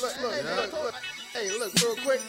[0.00, 0.94] look, look, look, look.
[1.32, 2.20] Hey, look, real quick.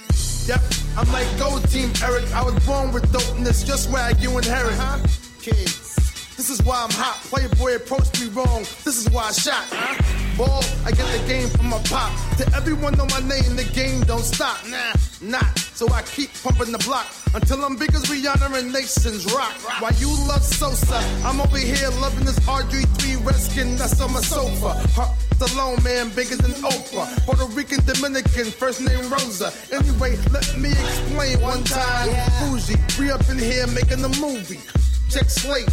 [0.47, 0.61] Yep,
[0.97, 2.31] I'm like Gold Team Eric.
[2.33, 4.73] I was born with dopeness, just swag you inherit.
[4.73, 4.99] Uh-huh.
[5.41, 5.98] Kids.
[6.39, 7.19] This is why I'm hot.
[7.27, 8.63] Playboy approached me wrong.
[8.87, 9.59] This is why I shot.
[9.75, 9.91] Huh?
[10.37, 12.15] Ball, I get the game from my pop.
[12.37, 14.55] To everyone know my name, the game don't stop.
[14.71, 15.59] Nah, not.
[15.75, 19.51] So I keep pumping the block until I'm big as Rihanna and Nations rock.
[19.83, 24.79] While you love Sosa, I'm over here loving this RG3 Redskin that's on my sofa.
[24.95, 25.11] Her
[25.51, 27.19] alone, man, bigger than Oprah.
[27.25, 29.51] Puerto Rican, Dominican, first name Rosa.
[29.73, 32.07] Anyway, let me explain one time.
[32.39, 34.63] Bougie, we up in here making a movie.
[35.09, 35.67] Check slate.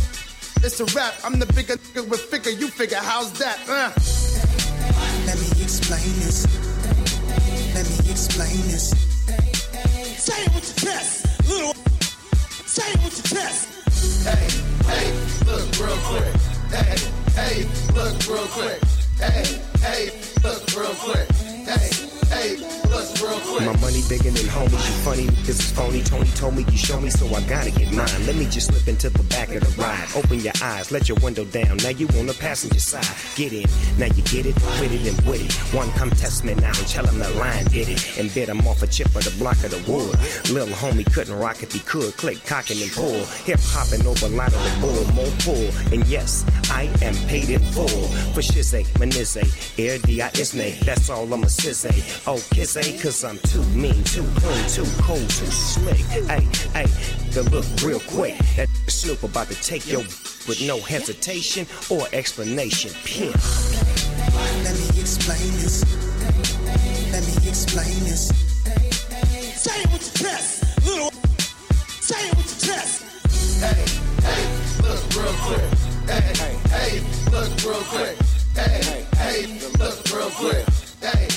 [0.63, 1.15] It's a rap.
[1.25, 2.53] I'm the bigger nigga with figure.
[2.53, 3.59] You figure, how's that?
[3.69, 3.93] Uh.
[5.27, 6.47] Let me explain this.
[7.75, 8.91] Let me explain this.
[10.19, 11.75] Say it with your chest, little.
[12.67, 13.69] Say it with your chest.
[14.25, 14.49] Hey,
[14.91, 15.13] hey,
[15.47, 16.35] look real quick.
[16.71, 16.97] Hey,
[17.35, 18.81] hey, look real quick.
[19.19, 20.11] Hey, hey,
[20.43, 21.29] look real quick.
[21.67, 22.16] Hey,
[23.61, 26.03] My money bigger than homies, you funny, this is phony.
[26.03, 28.27] Tony told me you show me, so I gotta get mine.
[28.27, 30.07] Let me just slip into the back of the ride.
[30.15, 31.79] Open your eyes, let your window down.
[31.79, 33.07] Now you on the passenger side.
[33.35, 33.67] Get in,
[33.99, 35.53] now you get it, with it and with it.
[35.75, 38.19] One come test me now and tell him the line did it.
[38.19, 40.17] And bit him off a chip of the block of the wood.
[40.51, 42.17] Little homie couldn't rock if he could.
[42.17, 43.25] Click, cocking and pull.
[43.47, 45.93] Hip hopping over a lot of the bull, more pull.
[45.93, 47.89] And yes, I am paid in full.
[48.35, 49.47] For shizzy, manizzy,
[49.79, 50.85] air D-I-S-N-A.
[50.85, 52.16] That's all I'ma say.
[52.27, 55.97] Oh, kiss A, cause I'm too mean, too clean, too cool, too slick.
[55.97, 56.87] Hey, hey,
[57.31, 58.37] the look real quick.
[58.57, 60.01] That Snoop about to take your
[60.47, 62.93] with no hesitation or explanation.
[63.05, 63.35] Pimp.
[64.63, 65.85] Let me explain this.
[67.13, 68.29] Let me explain this.
[69.63, 71.11] Say it with your chest, little.
[72.01, 73.03] Say it with your chest.
[73.61, 73.85] Hey,
[74.23, 74.43] hey,
[74.83, 75.71] look real quick.
[76.07, 76.33] Hey,
[76.71, 77.01] hey,
[77.33, 78.17] look real quick.
[78.55, 80.65] Hey, hey, look real quick.
[81.01, 81.29] Hey,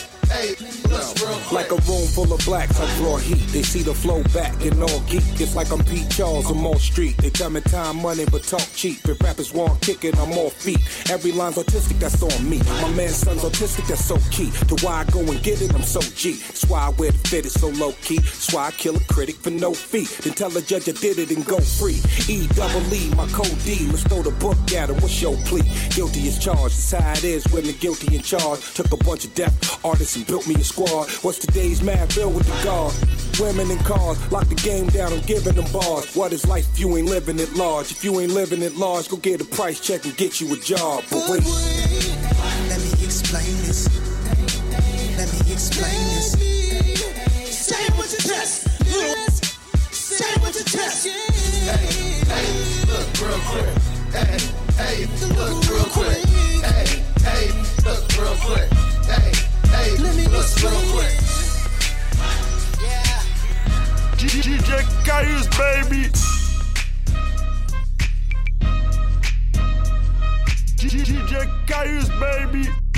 [1.51, 3.45] Like a room full of blacks, I draw heat.
[3.49, 5.23] They see the flow back and all geek.
[5.41, 7.17] It's like I'm Pete Charles on Mall Street.
[7.17, 9.07] They tell me time, money, but talk cheap.
[9.09, 10.79] If rappers want kick it, I'm off feet.
[11.09, 12.59] Every line's autistic, that's on me.
[12.81, 14.51] My man's son's autistic, that's so key.
[14.67, 16.33] To why I go and get it, I'm so G.
[16.33, 18.19] That's why I wear the fit, it's so low key.
[18.19, 20.05] That's why I kill a critic for no fee.
[20.23, 21.99] Then tell a judge I did it and go free.
[22.29, 23.87] E double E, my code D.
[23.87, 24.95] Let's throw the book at him.
[25.01, 25.63] What's your plea?
[25.89, 26.77] Guilty as charged.
[26.77, 28.61] That's how it is when the guilty in charge.
[28.75, 31.09] Took a bunch of deaf artists and built me a squad.
[31.23, 32.93] What's today's mad bill with the guard?
[33.39, 36.15] Women and cars, lock the game down, I'm giving them bars.
[36.15, 37.89] What is life if you ain't living it large?
[37.91, 40.57] If you ain't living it large, go get a price check and get you a
[40.57, 41.03] job.
[41.09, 41.43] But wait.
[42.69, 43.89] Let me explain this.
[45.17, 46.37] Let me explain this.
[47.49, 49.15] Say it with your chest, little.
[49.89, 51.07] Say it with your chest.
[51.07, 51.89] Hey,
[52.29, 52.49] hey,
[52.85, 53.73] look real quick.
[54.13, 54.37] Hey,
[54.77, 54.97] hey,
[55.33, 56.21] look real quick.
[56.61, 57.49] Hey, hey,
[57.83, 58.69] look real quick.
[59.09, 60.15] Hey, hey, look
[60.63, 61.29] real quick.
[64.17, 64.59] DJ
[65.05, 66.09] Caius, baby.
[70.77, 72.88] DJ Caius, baby.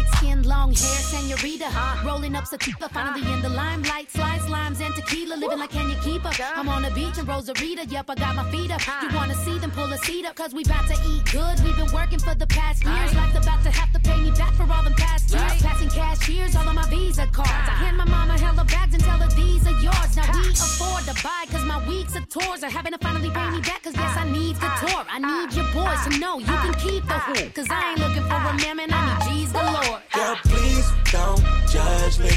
[0.00, 1.68] Light skin, long hair, senorita.
[2.04, 4.10] Rolling up sativa, finally in the limelight.
[4.10, 5.36] Slides, limes, and tequila.
[5.36, 6.34] Living like can you keep up?
[6.40, 7.90] I'm on the beach in Rosarita.
[7.90, 8.80] Yep, I got my feet up.
[9.02, 9.70] You wanna see them?
[9.70, 10.34] Pull a seat up.
[10.36, 11.60] Cause we about to eat good.
[11.64, 13.14] We've been working for the past years.
[13.14, 15.62] Life's about to have to pay me back for all them past years.
[15.62, 17.50] Passing cashiers, all of my Visa cards.
[17.50, 20.16] I hand my mama hella bags and tell her these are yours.
[20.16, 23.50] Now we afford to buy cause my weeks of tours are having to finally pay
[23.50, 23.82] me back.
[23.82, 25.04] Cause yes, I need the tour.
[25.10, 27.50] I need your boys to know you can keep the who.
[27.50, 28.88] Cause I ain't looking for a man, man.
[28.92, 29.89] I need G's galore.
[29.90, 32.30] Girl, please don't judge me.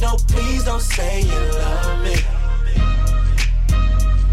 [0.00, 2.16] No, please don't say you love me.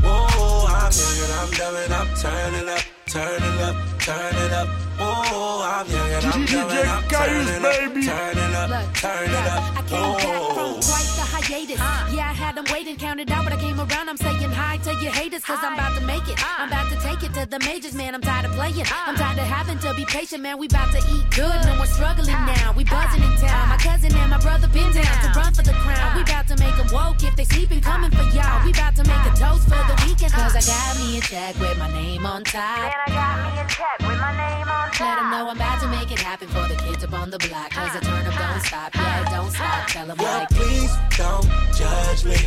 [0.02, 0.92] Whoa, I'm
[1.24, 4.87] and I'm and I'm turning up, turning up, turning up.
[4.98, 9.78] Whoa, I'm young and I'm dumb and I'm turning up, turning up, turning up.
[9.78, 10.50] I came back oh.
[10.58, 10.82] from Whoa.
[10.82, 11.78] quite the hiatus.
[12.10, 14.10] Yeah, I had them waiting, counted out, but I came around.
[14.10, 16.42] I'm saying hi to your haters, cause I'm about to make it.
[16.42, 18.16] I'm about to take it to the majors, man.
[18.16, 18.86] I'm tired of playing.
[18.90, 20.58] I'm tired of having to be patient, man.
[20.58, 21.62] We about to eat good.
[21.70, 22.74] No more struggling now.
[22.74, 23.70] We buzzing in town.
[23.70, 26.18] My cousin and my brother been down to run for the crown.
[26.18, 27.22] We about to make them woke.
[27.22, 28.66] If they sleeping, coming for y'all.
[28.66, 30.34] We about to make a toast for the weekend.
[30.34, 32.82] Cause I got me a check with my name on top.
[32.82, 34.87] Man, I got me a check with my name on top.
[35.00, 37.38] Let them know I'm about to make it happen for the kids up on the
[37.38, 37.70] block.
[37.70, 38.96] Cause the turn up don't stop.
[38.96, 39.88] Yeah, don't stop.
[39.88, 40.50] Tell them Girl, like.
[40.50, 41.46] please don't
[41.78, 42.38] judge me.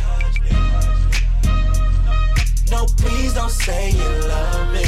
[2.69, 4.83] No, please don't say you love me.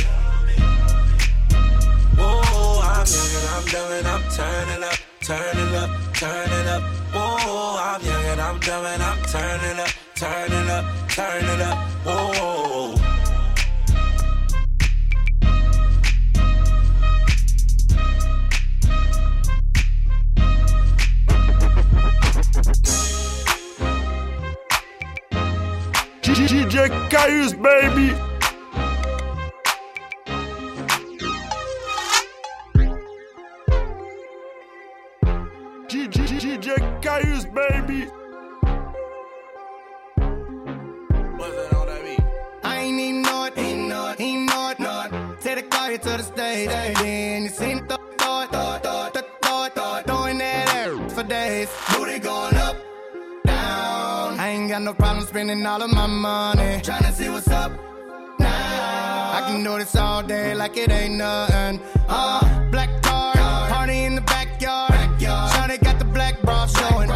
[2.18, 6.84] Whoa, I'm I'm young and I'm dumb and I'm turning up, turning up, turning up.
[7.14, 11.78] Whoa, I'm young and I'm dumb and I'm turning up, turning up, turning up.
[12.06, 13.03] Whoa.
[26.34, 28.12] DJ Caius, baby.
[35.88, 38.23] DJ Caius, baby.
[54.84, 56.82] No problem spending all of my money.
[56.82, 57.72] Tryna see what's up
[58.40, 59.32] now.
[59.38, 61.80] I can do this all day like it ain't nothing.
[62.10, 63.34] Uh, black car,
[63.70, 64.92] party in the backyard.
[65.20, 67.08] Shawty got the black bra showing.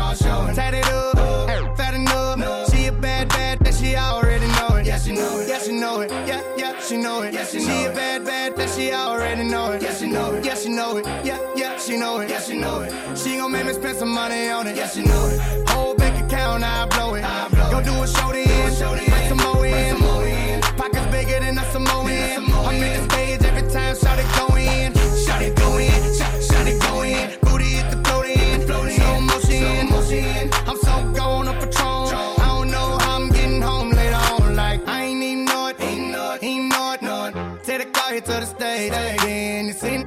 [0.55, 2.71] Tatted up, fat enough.
[2.71, 4.85] She a bad, bad, that she already know it.
[4.85, 5.49] Yeah, she know it.
[5.49, 6.11] Yeah, she know it.
[6.11, 7.33] Yeah, yeah, she know it.
[7.33, 9.81] Yeah, she, know she a bad, bad, that she already know it.
[9.81, 10.45] Yeah, she know it.
[10.45, 11.05] Yeah, she know it.
[11.25, 12.29] Yeah, yeah, she know it.
[12.29, 13.17] Yeah, she know it.
[13.17, 14.77] She gon' make me spend some money on it.
[14.77, 15.69] Yeah, she know it.
[15.69, 15.96] Whole
[16.27, 17.23] account, I blow it.
[17.23, 18.47] i Go do a show then.
[18.47, 20.61] Bring some more in.
[20.77, 22.07] Pockets bigger than a Samoan.
[22.07, 24.93] I'm in the stage every time, shout it go in.
[25.25, 26.15] Shout it go in.
[26.17, 27.39] Shout, shout it go in.
[27.41, 28.61] Booty hit the float in.
[28.67, 30.51] Slow motion.
[30.67, 32.07] I'm so gone on Patron.
[32.43, 34.55] I don't know how I'm getting home later on.
[34.55, 35.79] Like, I ain't even know it.
[35.79, 36.43] Ain't know it.
[36.43, 37.01] Ain't it.
[37.01, 37.63] Know it.
[37.63, 38.91] Take the car here to the stage.
[38.91, 40.06] Then you seen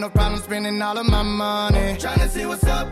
[0.00, 1.96] no problem spending all of my money.
[1.98, 2.88] Trying to see what's up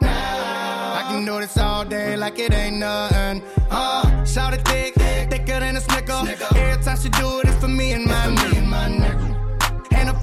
[0.00, 0.94] now.
[0.94, 3.42] I can do this all day like it ain't nothing.
[3.68, 6.22] Uh, shout it thick, thicker than a snicker.
[6.54, 8.56] Every time she do it, it's for me and my nigga.
[8.56, 9.35] And a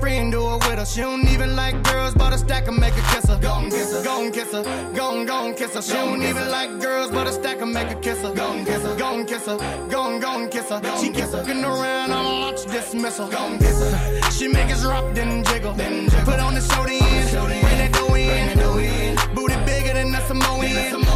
[0.03, 0.85] friend do it with her.
[0.85, 3.39] She don't even like girls, but a stack and make her kiss her.
[3.39, 5.81] Gon' kiss her, gon' kiss her, gon' gon' kiss her.
[5.81, 8.33] She don't even like girls, but a stack and make her kiss her.
[8.33, 9.57] Gon' kiss her, gon' kiss her,
[9.89, 10.81] gon' gon' kiss her.
[10.99, 13.29] She keep looking around, I'm launch dismissal.
[13.29, 14.31] Gon' kiss her.
[14.31, 15.73] She make us rock, then jiggle.
[15.73, 16.99] Then Put on the show in,
[17.45, 19.35] bring that dough in.
[19.35, 20.65] Booty bigger than a Samoan.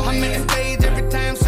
[0.08, 1.47] I'm in the stage every time, shout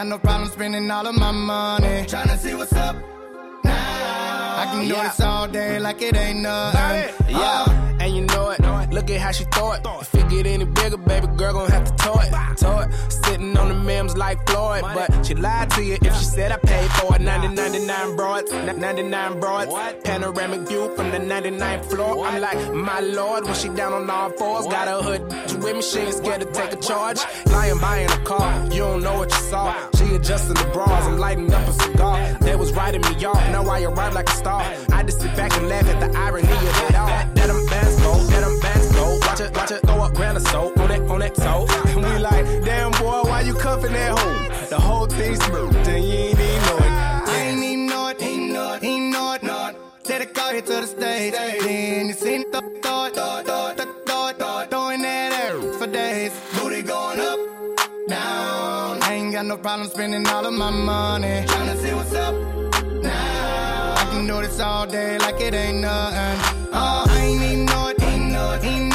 [0.00, 2.06] got no problem spending all of my money.
[2.06, 2.96] Tryna see what's up
[3.62, 4.56] now.
[4.62, 5.08] I can do Yeah.
[5.08, 7.14] this all day like it ain't nothing.
[7.28, 7.96] Yeah, oh.
[8.00, 8.59] and you know it.
[8.90, 9.82] Look at how she throw it.
[10.00, 12.32] If it get any bigger, baby girl gon' have to tow it.
[12.56, 12.92] Tow it.
[13.24, 16.56] Sitting on the memes like Floyd, but she lied to you if she said I
[16.56, 17.20] paid for it.
[17.20, 19.72] 99 broads, 99 broads.
[20.04, 22.26] Panoramic view from the 99th floor.
[22.26, 25.22] I'm like, my lord, when she down on all fours, got her hood
[25.62, 25.82] with me.
[25.82, 27.18] She ain't scared to take a charge.
[27.46, 29.74] Lying buying a car, you don't know what you saw.
[29.94, 32.38] She adjusting the bras, I'm lighting up a cigar.
[32.40, 34.62] They was writing me off, now I arrive like a star.
[34.92, 36.89] I just sit back and laugh at the irony of it.
[36.89, 36.89] That
[39.60, 41.66] Watch watch throw up grand of soap on that, on that toe.
[41.88, 44.68] And we like, damn boy, why you cuffing that hoe?
[44.70, 46.92] The whole thing's smooth, and you ain't even know it.
[47.28, 49.76] I ain't even know it, ain't know it, ain't know it, it.
[50.02, 51.34] Take the car here to the stage.
[51.34, 56.32] Then you seen the thought, thought, thought, thought, thought, thought, throwing that air for days.
[56.58, 57.38] Booty going up,
[58.08, 59.02] down.
[59.02, 61.44] I ain't got no problem spending all of my money.
[61.46, 62.34] Tryna see what's up
[63.02, 63.94] now.
[63.98, 66.72] I can do this all day like it ain't nothing.
[66.72, 68.89] Uh, I ain't even know it, ain't know it, ain't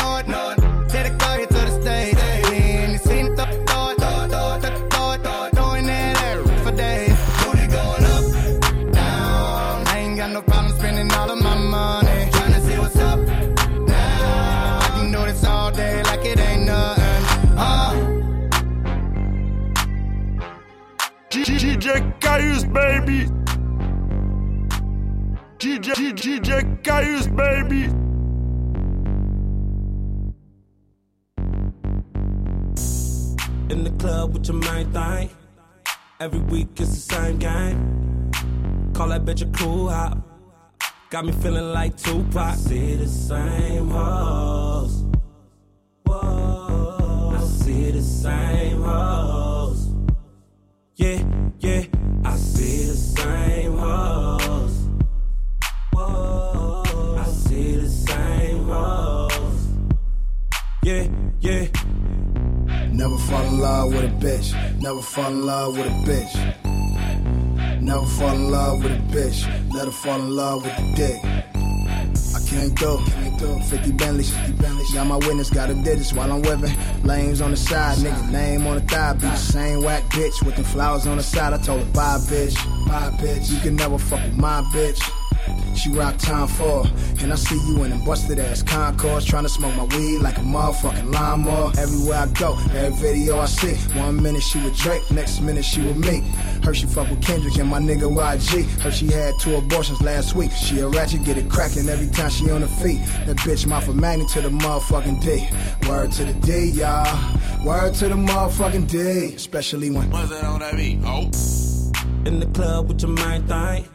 [22.76, 23.26] baby.
[25.57, 27.84] DJ, DJ Caius, baby.
[33.73, 35.30] In the club with your main thing.
[36.19, 38.32] Every week it's the same game.
[38.93, 40.17] Call that bitch a cool hop.
[41.09, 42.36] Got me feeling like Tupac.
[42.36, 45.05] I see the same hoes.
[46.05, 47.36] Whoa.
[47.38, 49.89] I see the same hoes.
[50.95, 51.21] Yeah,
[63.05, 64.81] Never fall in love with a bitch.
[64.81, 67.79] Never fall in love with a bitch.
[67.79, 69.45] Never fall in love with a bitch.
[69.71, 71.23] Let her fall in love with the dick.
[71.23, 73.59] I can't go, can't go.
[73.59, 74.91] 50 Bentleys, 50 Bentleys.
[74.91, 76.75] Got my witness, got a digits while I'm whipping.
[77.03, 79.13] Lames on the side, nigga, name on the thigh.
[79.13, 81.53] Be the same whack bitch with the flowers on the side.
[81.53, 82.55] I told her, bye, bitch,
[82.87, 83.51] bye, bitch.
[83.51, 84.99] You can never fuck with my bitch.
[85.75, 86.87] She rock time for,
[87.19, 90.37] and I see you in them busted ass Concords, trying to smoke my weed like
[90.37, 91.71] a motherfucking lawnmower.
[91.77, 95.81] Everywhere I go, every video I see, one minute she with Drake, next minute she
[95.81, 96.21] with me.
[96.63, 98.65] Heard she fuck with Kendrick and my nigga YG.
[98.81, 100.51] Heard she had two abortions last week.
[100.51, 103.01] She a ratchet, get it cracking every time she on her feet.
[103.27, 105.47] That bitch mouth a magnet to the motherfucking D.
[105.87, 107.05] Word to the D, y'all.
[107.63, 109.35] Word to the motherfucking D.
[109.35, 110.09] Especially when.
[110.09, 110.99] What's that on that beat?
[111.03, 111.29] Oh.
[112.25, 113.85] In the club with your main thing.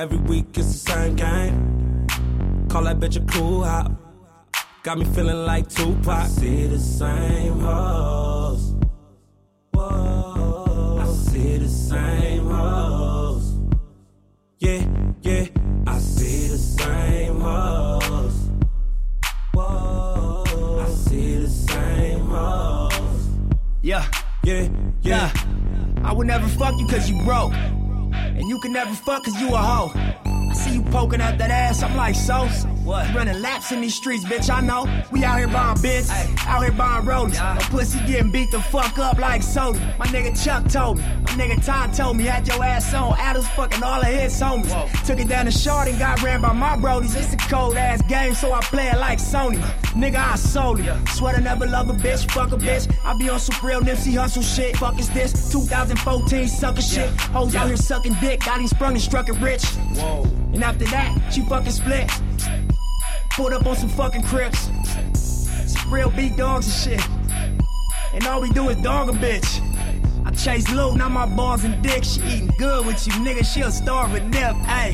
[0.00, 2.06] Every week it's the same game.
[2.70, 3.92] Call that bitch a cool hop.
[4.82, 6.08] Got me feeling like Tupac.
[6.08, 8.76] I see the same hoes.
[9.74, 11.00] Whoa.
[11.02, 13.58] I see the same hoes.
[14.58, 14.86] Yeah,
[15.20, 15.48] yeah.
[15.86, 18.48] I see the same hoes.
[19.52, 20.80] Whoa.
[20.80, 23.28] I see the same hoes.
[23.82, 24.10] Yeah,
[24.44, 24.66] yeah,
[25.02, 25.30] yeah.
[26.02, 27.52] I would never fuck you cause you broke.
[28.40, 29.92] And you can never fuck cause you a hoe.
[29.94, 32.48] I see you poking out that ass, I'm like, so?
[32.84, 33.14] What?
[33.14, 34.86] Running laps in these streets, bitch, I know.
[35.12, 36.10] We out here buying bits,
[36.46, 37.34] out here buying rollies.
[37.34, 37.58] Yeah.
[37.70, 39.78] Pussy getting beat the fuck up like soda.
[39.98, 43.14] My nigga Chuck told me, my nigga Todd told me, had your ass on.
[43.18, 44.70] Adams fucking all of his homies.
[44.70, 44.88] Whoa.
[45.04, 47.14] Took it down to short and got ran by my brodies.
[47.16, 49.60] It's a cold ass game, so I play it like Sony.
[49.92, 50.86] Nigga, I sold it.
[50.86, 51.04] Yeah.
[51.04, 52.90] Swear to never love a bitch, fuck a bitch.
[53.04, 54.76] I be on some real Nipsey Hussle shit.
[54.78, 55.52] Fuck is this?
[55.52, 57.10] 2014 sucker shit.
[57.32, 59.64] Hoes out here sucking dick, got him sprung and struck it rich.
[59.96, 60.22] Whoa.
[60.52, 62.10] And after that, she fucking split.
[63.30, 64.70] Pulled up on some fucking crips.
[65.14, 67.08] Some real big dogs and shit.
[68.12, 69.60] And all we do is dog a bitch.
[70.26, 72.04] I chase loot, not my balls and dick.
[72.04, 73.44] She eating good with you, nigga.
[73.44, 74.54] She'll starve with nip.
[74.66, 74.92] Hey.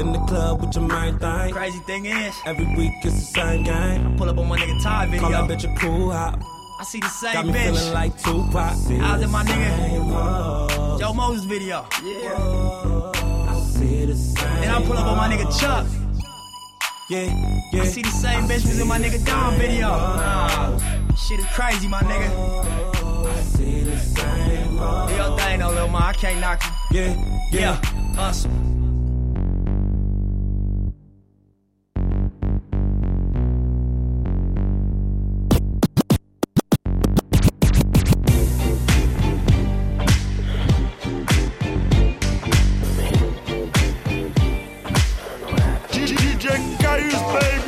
[0.00, 1.52] In the club with your main thing.
[1.52, 4.06] Crazy thing is, every week it's the same game.
[4.06, 5.20] I pull up on my nigga Ty video.
[5.20, 6.40] Call that bitch a cool hop.
[6.80, 7.64] I see the same Got me bitch.
[7.76, 8.56] feeling like Tupac.
[8.56, 11.86] I was in my nigga Joe Moses video.
[12.02, 13.12] Yeah.
[13.48, 14.46] I see the same.
[14.46, 15.86] And I pull up on my nigga Chuck.
[17.12, 17.82] Yeah, yeah.
[17.82, 19.88] I see the same bitch was in my nigga Don video.
[19.88, 20.78] Uh,
[21.14, 23.26] shit is crazy, my nigga.
[23.26, 24.78] I see the same.
[24.78, 26.06] Do your thing though, little ma.
[26.08, 27.00] I can't knock you.
[27.00, 27.14] Yeah,
[27.52, 27.60] yeah.
[27.60, 28.14] yeah.
[28.14, 28.50] Hustle.
[47.12, 47.61] Cayuse, baby.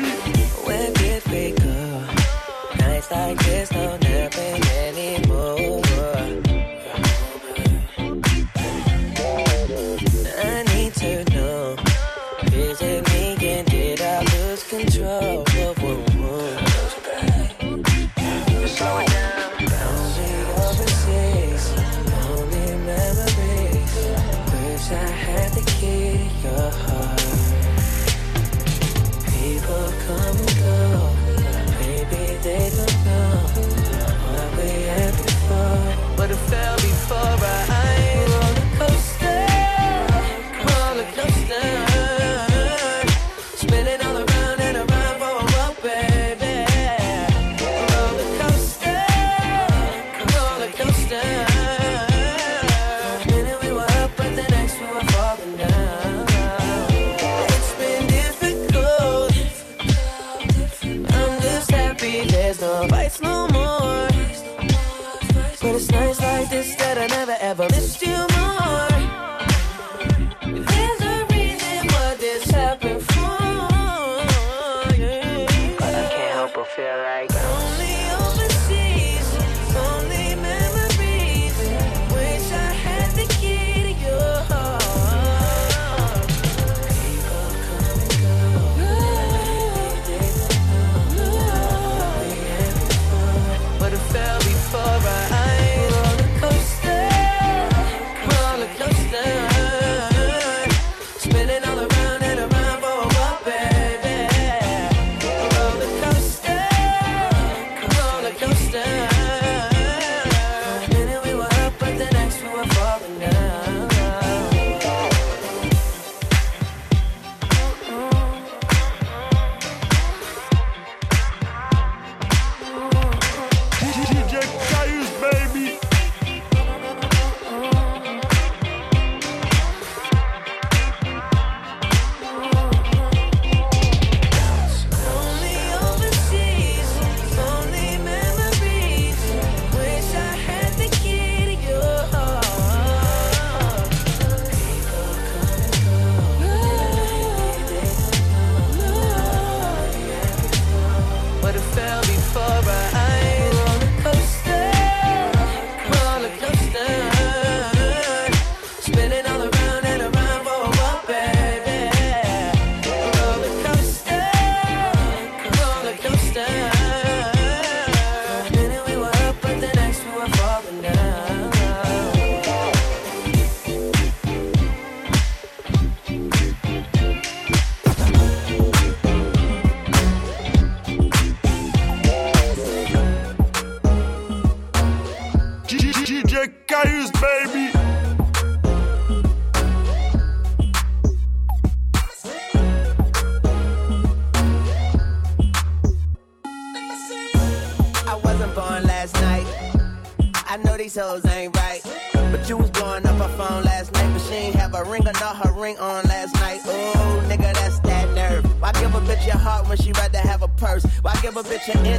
[211.67, 211.94] your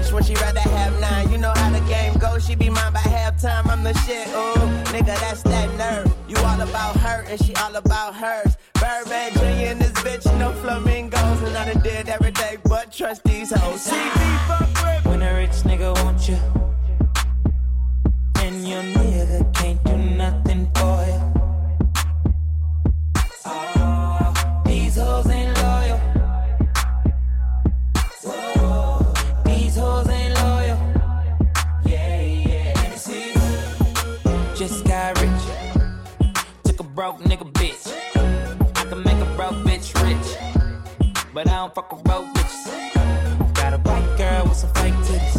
[41.35, 43.53] but I don't fuck with road bitches.
[43.55, 45.35] Got a white girl with some fake titties.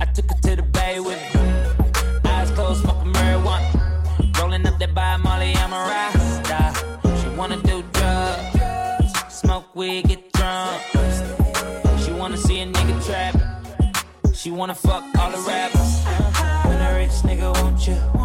[0.00, 2.30] I took her to the bay with me.
[2.30, 4.38] Eyes closed, smoking marijuana.
[4.38, 6.60] Rolling up that by Molly, I'm a rasta.
[7.20, 10.80] She wanna do drugs, smoke weed, get drunk.
[11.98, 13.34] She wanna see a nigga trap.
[14.32, 16.04] She wanna fuck all the rappers.
[16.66, 18.23] When a rich nigga, won't you?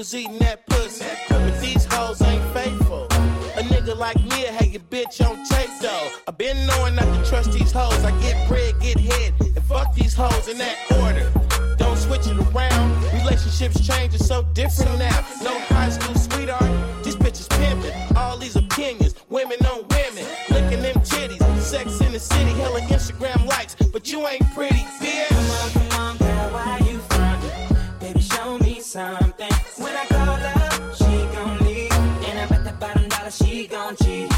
[0.00, 1.04] was eating that pussy.
[1.28, 3.04] But these hoes ain't faithful.
[3.60, 6.08] A nigga like me, I had your bitch on tape though.
[6.26, 8.02] I been knowing not to trust these hoes.
[8.02, 11.30] I get bread, get head, and fuck these hoes in that order.
[11.76, 12.86] Don't switch it around.
[13.12, 15.20] Relationships change, it's so different now.
[15.42, 17.92] No high school sweetheart, these bitches pimping.
[18.16, 22.79] All these opinions, women on women, licking them titties, sex in the city, hella
[33.96, 34.29] don't.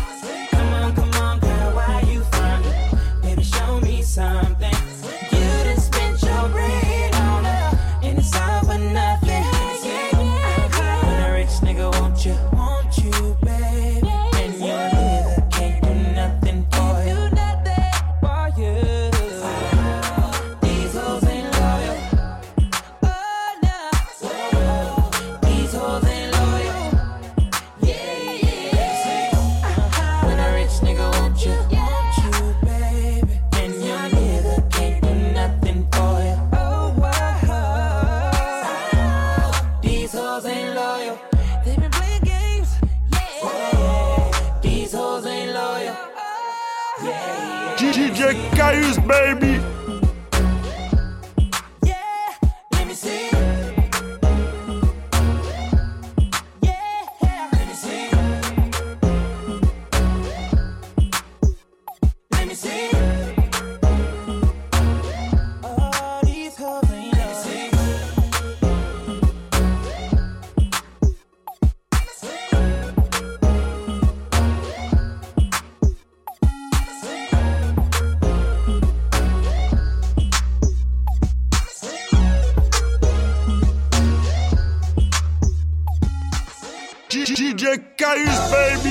[87.62, 88.81] Project Guys, baby!